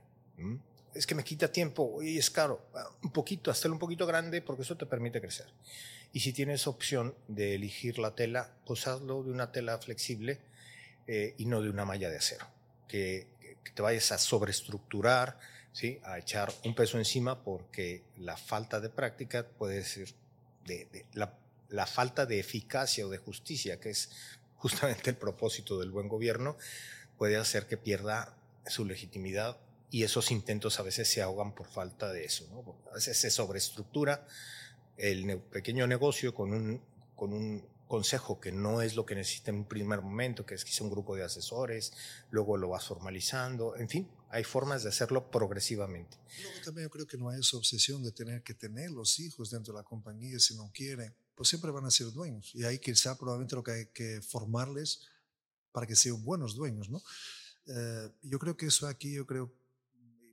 Es 0.94 1.06
que 1.06 1.14
me 1.14 1.24
quita 1.24 1.50
tiempo 1.50 2.02
y 2.02 2.18
es 2.18 2.30
caro. 2.30 2.66
Ah, 2.74 2.90
un 3.02 3.12
poquito, 3.12 3.50
hazlo 3.50 3.72
un 3.72 3.78
poquito 3.78 4.06
grande 4.06 4.42
porque 4.42 4.62
eso 4.62 4.76
te 4.76 4.86
permite 4.86 5.20
crecer. 5.20 5.46
Y 6.12 6.20
si 6.20 6.32
tienes 6.32 6.66
opción 6.66 7.14
de 7.28 7.54
elegir 7.54 7.98
la 7.98 8.14
tela, 8.14 8.52
pues 8.66 8.86
hazlo 8.86 9.22
de 9.22 9.30
una 9.30 9.52
tela 9.52 9.78
flexible 9.78 10.40
eh, 11.06 11.34
y 11.38 11.46
no 11.46 11.62
de 11.62 11.70
una 11.70 11.84
malla 11.84 12.10
de 12.10 12.18
acero. 12.18 12.46
Que 12.88 13.32
que 13.62 13.72
te 13.72 13.82
vayas 13.82 14.12
a 14.12 14.18
sobreestructurar, 14.18 15.38
¿sí? 15.72 16.00
a 16.04 16.18
echar 16.18 16.52
un 16.64 16.74
peso 16.74 16.98
encima 16.98 17.42
porque 17.42 18.02
la 18.16 18.36
falta 18.36 18.80
de 18.80 18.88
práctica 18.88 19.46
puede 19.46 19.84
ser 19.84 20.12
la, 21.14 21.86
falta 21.86 22.26
de 22.26 22.40
eficacia 22.40 23.06
o 23.06 23.10
de 23.10 23.18
justicia, 23.18 23.80
que 23.80 23.90
es 23.90 24.10
justamente 24.56 25.10
el 25.10 25.16
propósito 25.16 25.78
del 25.78 25.90
buen 25.90 26.08
gobierno, 26.08 26.56
puede 27.18 27.36
hacer 27.36 27.66
que 27.66 27.76
pierda 27.76 28.36
su 28.66 28.84
legitimidad 28.84 29.58
y 29.90 30.04
esos 30.04 30.30
intentos 30.30 30.80
a 30.80 30.82
veces 30.82 31.08
se 31.08 31.22
ahogan 31.22 31.54
por 31.54 31.66
falta 31.66 32.12
de 32.12 32.24
eso. 32.24 32.46
¿no? 32.50 32.76
A 32.90 32.94
veces 32.94 33.18
se 33.18 33.30
sobreestructura 33.30 34.26
el 34.96 35.38
pequeño 35.38 35.86
negocio 35.86 36.34
con 36.34 36.52
un, 36.52 36.82
con 37.16 37.32
un 37.32 37.66
consejo 37.92 38.40
que 38.40 38.52
no 38.52 38.80
es 38.80 38.96
lo 38.96 39.04
que 39.04 39.14
necesita 39.14 39.50
en 39.50 39.58
un 39.58 39.64
primer 39.66 40.00
momento, 40.00 40.46
que 40.46 40.54
es 40.54 40.64
quizá 40.64 40.82
un 40.82 40.90
grupo 40.90 41.14
de 41.14 41.24
asesores, 41.24 41.92
luego 42.30 42.56
lo 42.56 42.70
vas 42.70 42.86
formalizando, 42.86 43.76
en 43.76 43.88
fin, 43.88 44.08
hay 44.32 44.44
formas 44.44 44.82
de 44.82 44.88
hacerlo 44.88 45.30
progresivamente. 45.30 46.16
Luego 46.42 46.60
también 46.64 46.86
yo 46.86 46.90
creo 46.90 47.06
que 47.06 47.18
no 47.18 47.28
hay 47.28 47.40
esa 47.40 47.58
obsesión 47.58 48.02
de 48.02 48.12
tener 48.12 48.42
que 48.42 48.54
tener 48.54 48.90
los 48.90 49.20
hijos 49.20 49.50
dentro 49.50 49.74
de 49.74 49.80
la 49.80 49.84
compañía 49.84 50.38
si 50.38 50.56
no 50.56 50.70
quieren, 50.72 51.14
pues 51.34 51.50
siempre 51.50 51.70
van 51.70 51.84
a 51.84 51.90
ser 51.90 52.10
dueños 52.12 52.50
y 52.54 52.64
ahí 52.64 52.78
quizá 52.78 53.16
probablemente 53.18 53.54
lo 53.54 53.62
que 53.62 53.72
hay 53.72 53.86
que 53.92 54.22
formarles 54.22 55.02
para 55.70 55.86
que 55.86 55.94
sean 55.94 56.24
buenos 56.24 56.54
dueños, 56.54 56.88
¿no? 56.88 57.02
Eh, 57.66 58.10
yo 58.22 58.38
creo 58.38 58.56
que 58.56 58.66
eso 58.66 58.86
aquí, 58.86 59.12
yo 59.12 59.26
creo, 59.26 59.52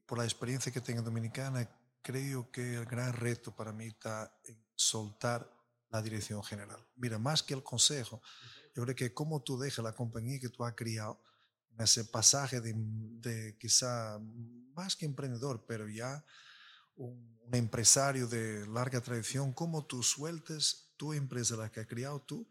por 0.05 0.17
la 0.17 0.23
experiencia 0.23 0.71
que 0.71 0.79
tengo 0.79 0.99
en 0.99 1.05
Dominicana, 1.05 1.69
creo 2.01 2.49
que 2.51 2.75
el 2.75 2.85
gran 2.85 3.11
reto 3.11 3.53
para 3.53 3.73
mí 3.73 3.87
está 3.87 4.33
en 4.45 4.57
soltar 4.75 5.51
la 5.89 6.01
dirección 6.01 6.41
general. 6.41 6.79
Mira, 6.95 7.19
más 7.19 7.43
que 7.43 7.53
el 7.53 7.63
consejo, 7.63 8.21
yo 8.73 8.83
creo 8.83 8.95
que 8.95 9.13
como 9.13 9.41
tú 9.41 9.59
dejas 9.59 9.83
la 9.83 9.93
compañía 9.93 10.39
que 10.39 10.47
tú 10.47 10.63
has 10.63 10.73
criado, 10.73 11.21
ese 11.83 12.05
pasaje 12.05 12.61
de, 12.61 13.57
quizá 13.59 14.19
más 14.73 14.95
que 14.95 15.05
emprendedor, 15.05 15.65
pero 15.67 15.87
ya 15.87 16.23
un, 16.95 17.37
empresario 17.51 18.27
de 18.27 18.67
larga 18.67 19.01
tradición, 19.01 19.53
cómo 19.53 19.85
tú 19.85 20.03
sueltes 20.03 20.91
tu 20.97 21.13
empresa, 21.13 21.55
la 21.55 21.71
que 21.71 21.79
has 21.79 21.87
criado 21.87 22.21
tú, 22.21 22.47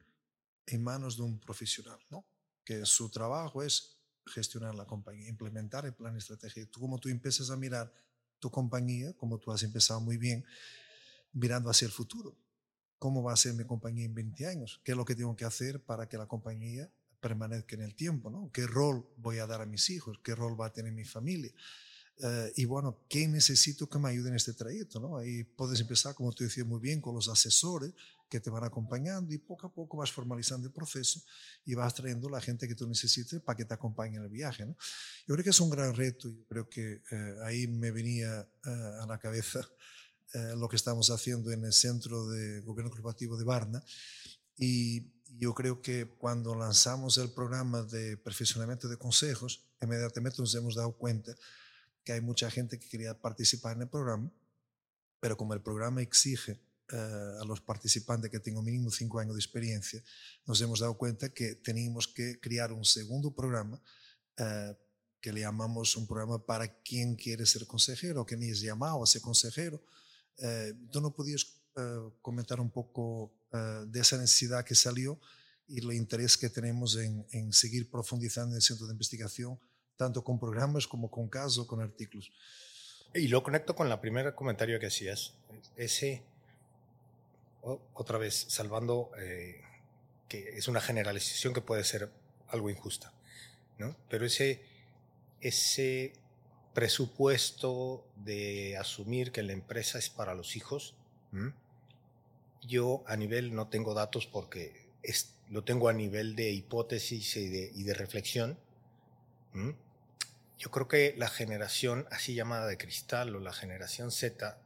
en 0.66 0.82
manos 0.82 1.16
de 1.16 1.22
un 1.22 1.38
profesional, 1.38 1.98
¿no? 2.10 2.26
Que 2.64 2.84
su 2.84 3.08
trabajo 3.08 3.62
es 3.62 3.96
gestionar 4.26 4.74
la 4.74 4.86
compañía, 4.86 5.28
implementar 5.28 5.86
el 5.86 5.94
plan 5.94 6.16
estratégico. 6.16 6.68
Tú, 6.70 6.80
como 6.80 6.98
tú 6.98 7.08
empiezas 7.08 7.50
a 7.50 7.56
mirar 7.56 7.92
tu 8.40 8.50
compañía, 8.50 9.14
como 9.14 9.38
tú 9.38 9.52
has 9.52 9.62
empezado 9.62 10.00
muy 10.00 10.16
bien, 10.16 10.44
mirando 11.32 11.70
hacia 11.70 11.86
el 11.86 11.92
futuro 11.92 12.36
cómo 12.98 13.22
va 13.22 13.32
a 13.32 13.36
ser 13.36 13.54
mi 13.54 13.64
compañía 13.64 14.04
en 14.04 14.14
20 14.14 14.46
años, 14.46 14.80
qué 14.84 14.92
es 14.92 14.98
lo 14.98 15.04
que 15.04 15.14
tengo 15.14 15.34
que 15.36 15.44
hacer 15.44 15.80
para 15.80 16.08
que 16.08 16.18
la 16.18 16.26
compañía 16.26 16.90
permanezca 17.20 17.76
en 17.76 17.82
el 17.82 17.94
tiempo, 17.94 18.30
¿no? 18.30 18.50
¿Qué 18.52 18.66
rol 18.66 19.06
voy 19.16 19.38
a 19.38 19.46
dar 19.46 19.60
a 19.60 19.66
mis 19.66 19.90
hijos? 19.90 20.18
¿Qué 20.22 20.34
rol 20.34 20.60
va 20.60 20.66
a 20.66 20.72
tener 20.72 20.92
mi 20.92 21.04
familia? 21.04 21.52
Eh, 22.20 22.52
y 22.56 22.64
bueno, 22.64 23.04
¿qué 23.08 23.28
necesito 23.28 23.88
que 23.88 23.98
me 23.98 24.08
ayude 24.08 24.28
en 24.30 24.34
este 24.34 24.52
trayecto? 24.52 24.98
¿no? 24.98 25.18
Ahí 25.18 25.44
puedes 25.44 25.80
empezar, 25.80 26.14
como 26.14 26.32
tú 26.32 26.44
decías 26.44 26.66
muy 26.66 26.80
bien, 26.80 27.00
con 27.00 27.14
los 27.14 27.28
asesores 27.28 27.92
que 28.28 28.40
te 28.40 28.50
van 28.50 28.64
acompañando 28.64 29.32
y 29.32 29.38
poco 29.38 29.68
a 29.68 29.72
poco 29.72 29.96
vas 29.96 30.10
formalizando 30.10 30.66
el 30.66 30.72
proceso 30.72 31.22
y 31.64 31.74
vas 31.74 31.94
trayendo 31.94 32.28
la 32.28 32.40
gente 32.40 32.66
que 32.66 32.74
tú 32.74 32.86
necesites 32.86 33.40
para 33.40 33.56
que 33.56 33.64
te 33.64 33.74
acompañe 33.74 34.16
en 34.16 34.24
el 34.24 34.28
viaje. 34.28 34.66
¿no? 34.66 34.76
Yo 35.26 35.34
creo 35.34 35.44
que 35.44 35.50
es 35.50 35.60
un 35.60 35.70
gran 35.70 35.94
reto 35.94 36.28
y 36.28 36.44
creo 36.48 36.68
que 36.68 37.02
eh, 37.10 37.34
ahí 37.44 37.68
me 37.68 37.90
venía 37.90 38.40
eh, 38.40 38.70
a 39.00 39.06
la 39.06 39.18
cabeza 39.18 39.66
lo 40.56 40.68
que 40.68 40.76
estamos 40.76 41.08
haciendo 41.08 41.50
en 41.52 41.64
el 41.64 41.72
Centro 41.72 42.28
de 42.28 42.60
Gobierno 42.60 42.90
Corporativo 42.90 43.38
de 43.38 43.44
Varna. 43.44 43.82
Y 44.58 45.00
yo 45.36 45.54
creo 45.54 45.82
que 45.82 46.06
cuando 46.18 46.54
lanzamos 46.54 47.18
el 47.18 47.30
programa 47.30 47.82
de 47.82 48.16
perfeccionamiento 48.16 48.88
de 48.88 48.96
consejos, 48.96 49.64
inmediatamente 49.80 50.38
nos 50.40 50.54
hemos 50.54 50.74
dado 50.74 50.92
cuenta 50.92 51.34
que 52.04 52.12
hay 52.12 52.20
mucha 52.20 52.50
gente 52.50 52.78
que 52.78 52.88
quería 52.88 53.20
participar 53.20 53.76
en 53.76 53.82
el 53.82 53.88
programa, 53.88 54.32
pero 55.20 55.36
como 55.36 55.54
el 55.54 55.60
programa 55.60 56.00
exige 56.00 56.58
eh, 56.90 57.36
a 57.40 57.44
los 57.44 57.60
participantes 57.60 58.30
que 58.30 58.40
tengan 58.40 58.64
mínimo 58.64 58.90
cinco 58.90 59.18
años 59.18 59.34
de 59.34 59.40
experiencia, 59.40 60.02
nos 60.46 60.60
hemos 60.60 60.80
dado 60.80 60.96
cuenta 60.96 61.28
que 61.28 61.56
teníamos 61.56 62.08
que 62.08 62.40
crear 62.40 62.72
un 62.72 62.84
segundo 62.84 63.34
programa 63.34 63.80
eh, 64.38 64.74
que 65.20 65.32
le 65.32 65.40
llamamos 65.40 65.96
un 65.96 66.06
programa 66.06 66.44
para 66.44 66.80
quien 66.82 67.16
quiere 67.16 67.44
ser 67.44 67.66
consejero, 67.66 68.24
que 68.24 68.36
ni 68.36 68.48
es 68.48 68.60
llamado 68.60 69.02
a 69.02 69.06
ser 69.06 69.20
consejero, 69.20 69.82
eh, 70.38 70.72
¿Tú 70.92 71.00
no 71.00 71.12
podías 71.12 71.54
comentar 72.22 72.58
un 72.60 72.70
poco 72.70 73.37
eh, 73.52 73.84
de 73.86 74.00
esa 74.00 74.16
necesidad 74.18 74.64
que 74.64 74.74
salió 74.74 75.20
y 75.66 75.78
el 75.80 75.92
interés 75.92 76.36
que 76.36 76.48
tenemos 76.48 76.96
en, 76.96 77.26
en, 77.32 77.52
seguir 77.52 77.90
profundizando 77.90 78.52
en 78.52 78.56
el 78.56 78.62
centro 78.62 78.86
de 78.86 78.92
investigación, 78.92 79.58
tanto 79.96 80.24
con 80.24 80.38
programas 80.38 80.86
como 80.86 81.10
con 81.10 81.28
casos, 81.28 81.66
con 81.66 81.80
artículos? 81.80 82.32
Y 83.14 83.28
lo 83.28 83.42
conecto 83.42 83.74
con 83.74 83.88
la 83.88 84.00
primera 84.00 84.34
comentario 84.34 84.78
que 84.78 84.86
hacías. 84.86 85.34
Ese, 85.76 86.22
otra 87.62 88.18
vez, 88.18 88.46
salvando 88.48 89.10
que 90.28 90.56
es 90.56 90.68
una 90.68 90.80
generalización 90.80 91.54
que 91.54 91.60
puede 91.60 91.84
ser 91.84 92.10
algo 92.48 92.70
injusta, 92.70 93.12
¿no? 93.78 93.96
Pero 94.08 94.26
ese, 94.26 94.62
ese 95.40 96.12
presupuesto 96.74 98.06
de 98.16 98.76
asumir 98.76 99.32
que 99.32 99.42
la 99.42 99.52
empresa 99.52 99.98
es 99.98 100.10
para 100.10 100.34
los 100.34 100.54
hijos, 100.56 100.94
yo 102.62 103.04
a 103.06 103.16
nivel 103.16 103.54
no 103.54 103.68
tengo 103.68 103.94
datos 103.94 104.26
porque 104.26 104.88
lo 105.48 105.64
tengo 105.64 105.88
a 105.88 105.92
nivel 105.92 106.36
de 106.36 106.50
hipótesis 106.50 107.36
y 107.36 107.48
de, 107.48 107.94
reflexión. 107.94 108.58
Yo 110.58 110.70
creo 110.70 110.88
que 110.88 111.14
la 111.16 111.28
generación 111.28 112.06
así 112.10 112.34
llamada 112.34 112.66
de 112.66 112.76
cristal 112.76 113.34
o 113.34 113.40
la 113.40 113.52
generación 113.52 114.10
Z 114.10 114.58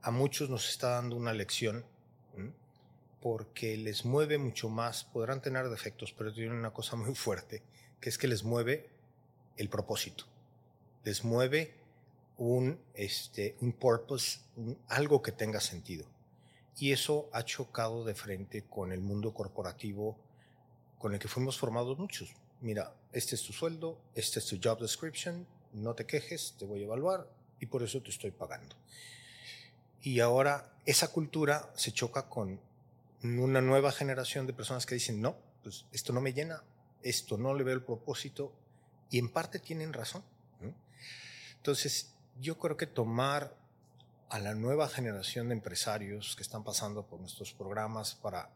a 0.00 0.10
muchos 0.10 0.50
nos 0.50 0.68
está 0.68 0.90
dando 0.90 1.16
una 1.16 1.32
lección 1.32 1.84
porque 3.20 3.76
les 3.76 4.04
mueve 4.04 4.36
mucho 4.38 4.68
más, 4.68 5.04
podrán 5.04 5.40
tener 5.40 5.68
defectos, 5.68 6.12
pero 6.12 6.32
tienen 6.32 6.54
una 6.54 6.72
cosa 6.72 6.96
muy 6.96 7.14
fuerte, 7.14 7.62
que 8.00 8.08
es 8.08 8.18
que 8.18 8.26
les 8.26 8.42
mueve 8.42 8.90
el 9.56 9.68
propósito 9.68 10.24
les 11.04 11.24
mueve 11.24 11.74
un, 12.38 12.78
este, 12.94 13.56
un 13.60 13.72
purpose, 13.72 14.40
algo 14.88 15.22
que 15.22 15.32
tenga 15.32 15.60
sentido. 15.60 16.06
Y 16.78 16.92
eso 16.92 17.28
ha 17.32 17.44
chocado 17.44 18.04
de 18.04 18.14
frente 18.14 18.64
con 18.64 18.92
el 18.92 19.00
mundo 19.00 19.34
corporativo 19.34 20.18
con 20.98 21.14
el 21.14 21.18
que 21.18 21.28
fuimos 21.28 21.58
formados 21.58 21.98
muchos. 21.98 22.32
Mira, 22.60 22.94
este 23.12 23.34
es 23.34 23.42
tu 23.42 23.52
sueldo, 23.52 23.98
este 24.14 24.38
es 24.38 24.46
tu 24.46 24.58
job 24.62 24.80
description, 24.80 25.46
no 25.72 25.94
te 25.94 26.06
quejes, 26.06 26.54
te 26.58 26.64
voy 26.64 26.80
a 26.82 26.84
evaluar 26.84 27.28
y 27.58 27.66
por 27.66 27.82
eso 27.82 28.00
te 28.00 28.10
estoy 28.10 28.30
pagando. 28.30 28.76
Y 30.00 30.20
ahora 30.20 30.72
esa 30.86 31.08
cultura 31.08 31.72
se 31.76 31.92
choca 31.92 32.28
con 32.28 32.60
una 33.22 33.60
nueva 33.60 33.92
generación 33.92 34.46
de 34.46 34.52
personas 34.52 34.86
que 34.86 34.94
dicen, 34.94 35.20
no, 35.20 35.36
pues 35.62 35.86
esto 35.92 36.12
no 36.12 36.20
me 36.20 36.32
llena, 36.32 36.62
esto 37.02 37.36
no 37.36 37.54
le 37.54 37.64
veo 37.64 37.74
el 37.74 37.82
propósito 37.82 38.52
y 39.10 39.18
en 39.18 39.28
parte 39.28 39.58
tienen 39.58 39.92
razón. 39.92 40.22
Entonces, 41.56 42.14
yo 42.40 42.58
creo 42.58 42.76
que 42.76 42.86
tomar 42.86 43.56
a 44.32 44.38
la 44.38 44.54
nueva 44.54 44.88
generación 44.88 45.48
de 45.48 45.54
empresarios 45.54 46.36
que 46.36 46.42
están 46.42 46.64
pasando 46.64 47.04
por 47.06 47.20
nuestros 47.20 47.52
programas 47.52 48.14
para 48.14 48.48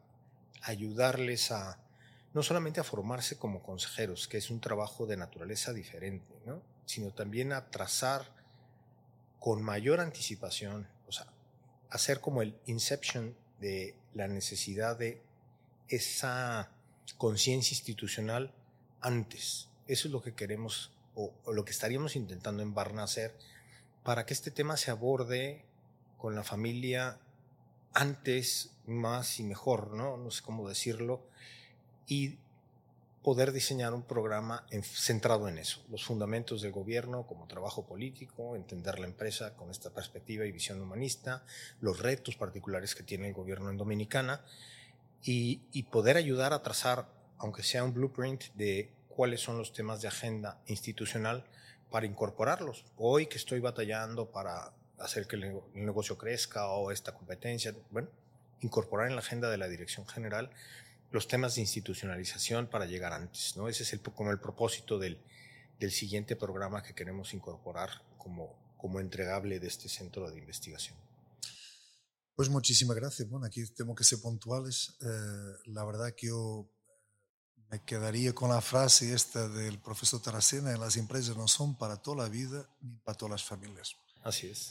ayudarles 0.63 1.53
a 1.53 1.79
no 2.33 2.43
solamente 2.43 2.81
a 2.81 2.85
formarse 2.85 3.37
como 3.37 3.63
consejeros, 3.63 4.27
que 4.27 4.39
es 4.39 4.49
un 4.49 4.59
trabajo 4.59 5.05
de 5.05 5.19
naturaleza 5.19 5.75
diferente, 5.75 6.35
¿no? 6.47 6.63
sino 6.87 7.11
también 7.11 7.53
a 7.53 7.69
trazar 7.71 8.25
con 9.39 9.63
mayor 9.63 10.01
anticipación, 10.01 10.89
o 11.09 11.13
sea, 11.13 11.27
hacer 11.91 12.21
como 12.23 12.41
el 12.41 12.59
inception 12.65 13.37
de 13.61 13.95
la 14.15 14.29
necesidad 14.29 14.97
de 14.97 15.21
esa 15.89 16.71
conciencia 17.19 17.75
institucional 17.75 18.55
antes. 19.03 19.69
Eso 19.87 20.09
es 20.09 20.13
lo 20.13 20.23
que 20.23 20.33
queremos 20.33 20.91
o, 21.15 21.35
lo 21.53 21.67
que 21.67 21.73
estaríamos 21.73 22.17
intentando 22.17 22.63
en 22.63 22.73
Barna 22.73 23.05
para 24.03 24.25
que 24.25 24.33
este 24.33 24.51
tema 24.51 24.79
se 24.79 24.91
aborde 24.91 25.66
con 26.27 26.35
la 26.35 26.43
familia 26.43 27.21
antes, 27.93 28.73
más 28.85 29.39
y 29.39 29.45
mejor, 29.45 29.93
¿no? 29.93 30.17
No 30.17 30.33
sé 30.33 30.43
cómo 30.43 30.69
decirlo. 30.69 31.23
Y 32.09 32.39
poder 33.23 33.53
diseñar 33.53 33.95
un 33.95 34.03
programa 34.03 34.67
centrado 34.83 35.47
en 35.47 35.59
eso, 35.59 35.85
los 35.89 36.05
fundamentos 36.05 36.63
del 36.63 36.73
gobierno 36.73 37.29
como 37.29 37.47
trabajo 37.47 37.87
político, 37.87 38.57
entender 38.57 38.99
la 38.99 39.07
empresa 39.07 39.55
con 39.55 39.71
esta 39.71 39.91
perspectiva 39.91 40.45
y 40.45 40.51
visión 40.51 40.81
humanista, 40.83 41.45
los 41.81 42.01
retos 42.01 42.35
particulares 42.35 42.97
que 42.97 43.05
tiene 43.05 43.29
el 43.29 43.33
gobierno 43.33 43.71
en 43.71 43.77
Dominicana 43.77 44.41
y, 45.23 45.61
y 45.71 45.85
poder 45.85 46.17
ayudar 46.17 46.53
a 46.53 46.65
trazar, 46.65 47.07
aunque 47.39 47.63
sea 47.63 47.85
un 47.85 47.95
blueprint, 47.95 48.47
de 48.55 48.91
cuáles 49.07 49.43
son 49.43 49.59
los 49.59 49.73
temas 49.73 50.03
de 50.03 50.09
agenda 50.09 50.61
institucional 50.67 51.45
para 51.89 52.05
incorporarlos. 52.05 52.85
Hoy 52.97 53.27
que 53.27 53.37
estoy 53.37 53.61
batallando 53.61 54.29
para 54.33 54.73
hacer 54.99 55.27
que 55.27 55.37
el 55.37 55.61
negocio 55.75 56.17
crezca 56.17 56.69
o 56.69 56.91
esta 56.91 57.15
competencia, 57.15 57.75
bueno, 57.91 58.09
incorporar 58.61 59.09
en 59.09 59.15
la 59.15 59.21
agenda 59.21 59.51
de 59.51 59.59
la 59.59 59.69
dirección 59.69 60.07
general 60.07 60.51
los 61.11 61.29
temas 61.29 61.55
de 61.55 61.61
institucionalización 61.63 62.67
para 62.67 62.87
llegar 62.87 63.13
antes. 63.13 63.57
¿no? 63.57 63.69
Ese 63.69 63.83
es 63.83 63.93
el, 63.93 64.01
como 64.01 64.31
el 64.31 64.41
propósito 64.41 64.99
del, 64.99 65.19
del 65.79 65.91
siguiente 65.91 66.37
programa 66.37 66.83
que 66.83 66.95
queremos 66.95 67.35
incorporar 67.35 68.03
como, 68.19 68.55
como 68.77 69.01
entregable 69.01 69.61
de 69.61 69.69
este 69.69 69.89
centro 69.89 70.31
de 70.31 70.39
investigación. 70.39 70.97
Pues 72.35 72.51
muchísimas 72.51 72.97
gracias. 72.97 73.29
Bueno, 73.29 73.47
aquí 73.47 73.65
tengo 73.75 73.95
que 73.95 74.05
ser 74.05 74.21
puntuales. 74.21 74.97
Eh, 75.01 75.71
la 75.73 75.85
verdad 75.85 76.13
que 76.15 76.27
yo 76.27 76.69
me 77.71 77.83
quedaría 77.83 78.35
con 78.35 78.51
la 78.51 78.61
frase 78.61 79.13
esta 79.13 79.49
del 79.49 79.81
profesor 79.81 80.21
Taracena, 80.23 80.77
las 80.77 80.97
empresas 80.97 81.37
no 81.37 81.49
son 81.49 81.77
para 81.77 81.97
toda 81.97 82.25
la 82.25 82.29
vida 82.29 82.69
ni 82.81 82.97
para 82.99 83.17
todas 83.17 83.33
las 83.33 83.45
familias. 83.45 83.97
Así 84.27 84.49
es. 84.49 84.71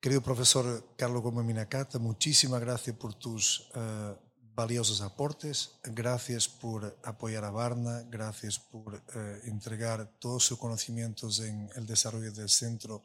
Querido 0.00 0.20
profesor 0.20 0.96
Carlos 0.96 1.22
Gómez 1.22 1.44
Minacata, 1.44 2.00
muchísimas 2.00 2.60
gracias 2.60 2.96
por 2.96 3.14
tus 3.14 3.70
uh, 3.76 4.16
valiosos 4.52 5.00
aportes, 5.00 5.76
gracias 5.84 6.48
por 6.48 6.98
apoyar 7.04 7.44
a 7.44 7.50
Varna, 7.50 8.02
gracias 8.10 8.58
por 8.58 8.94
uh, 8.94 9.00
entregar 9.44 10.18
todos 10.18 10.44
sus 10.44 10.58
conocimientos 10.58 11.38
en 11.38 11.70
el 11.76 11.86
desarrollo 11.86 12.32
del 12.32 12.48
Centro 12.48 13.04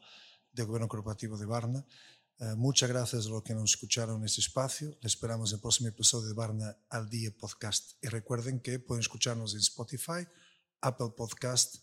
de 0.50 0.64
Gobierno 0.64 0.88
Corporativo 0.88 1.38
de 1.38 1.46
Varna. 1.46 1.86
Uh, 2.40 2.56
muchas 2.56 2.88
gracias 2.88 3.26
a 3.26 3.28
los 3.28 3.44
que 3.44 3.54
nos 3.54 3.70
escucharon 3.70 4.18
en 4.18 4.24
este 4.24 4.40
espacio. 4.40 4.88
Les 5.02 5.12
esperamos 5.12 5.52
en 5.52 5.58
el 5.58 5.62
próximo 5.62 5.88
episodio 5.88 6.26
de 6.26 6.34
Varna 6.34 6.76
al 6.88 7.08
Día 7.08 7.30
Podcast. 7.38 7.92
Y 8.02 8.08
recuerden 8.08 8.58
que 8.58 8.80
pueden 8.80 9.02
escucharnos 9.02 9.54
en 9.54 9.60
Spotify, 9.60 10.26
Apple 10.80 11.12
Podcast 11.16 11.76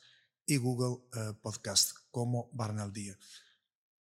y 0.45 0.57
Google 0.57 0.97
Podcast 1.41 1.93
como 2.11 2.49
Varna 2.51 2.83
al 2.83 2.91
Día. 2.91 3.17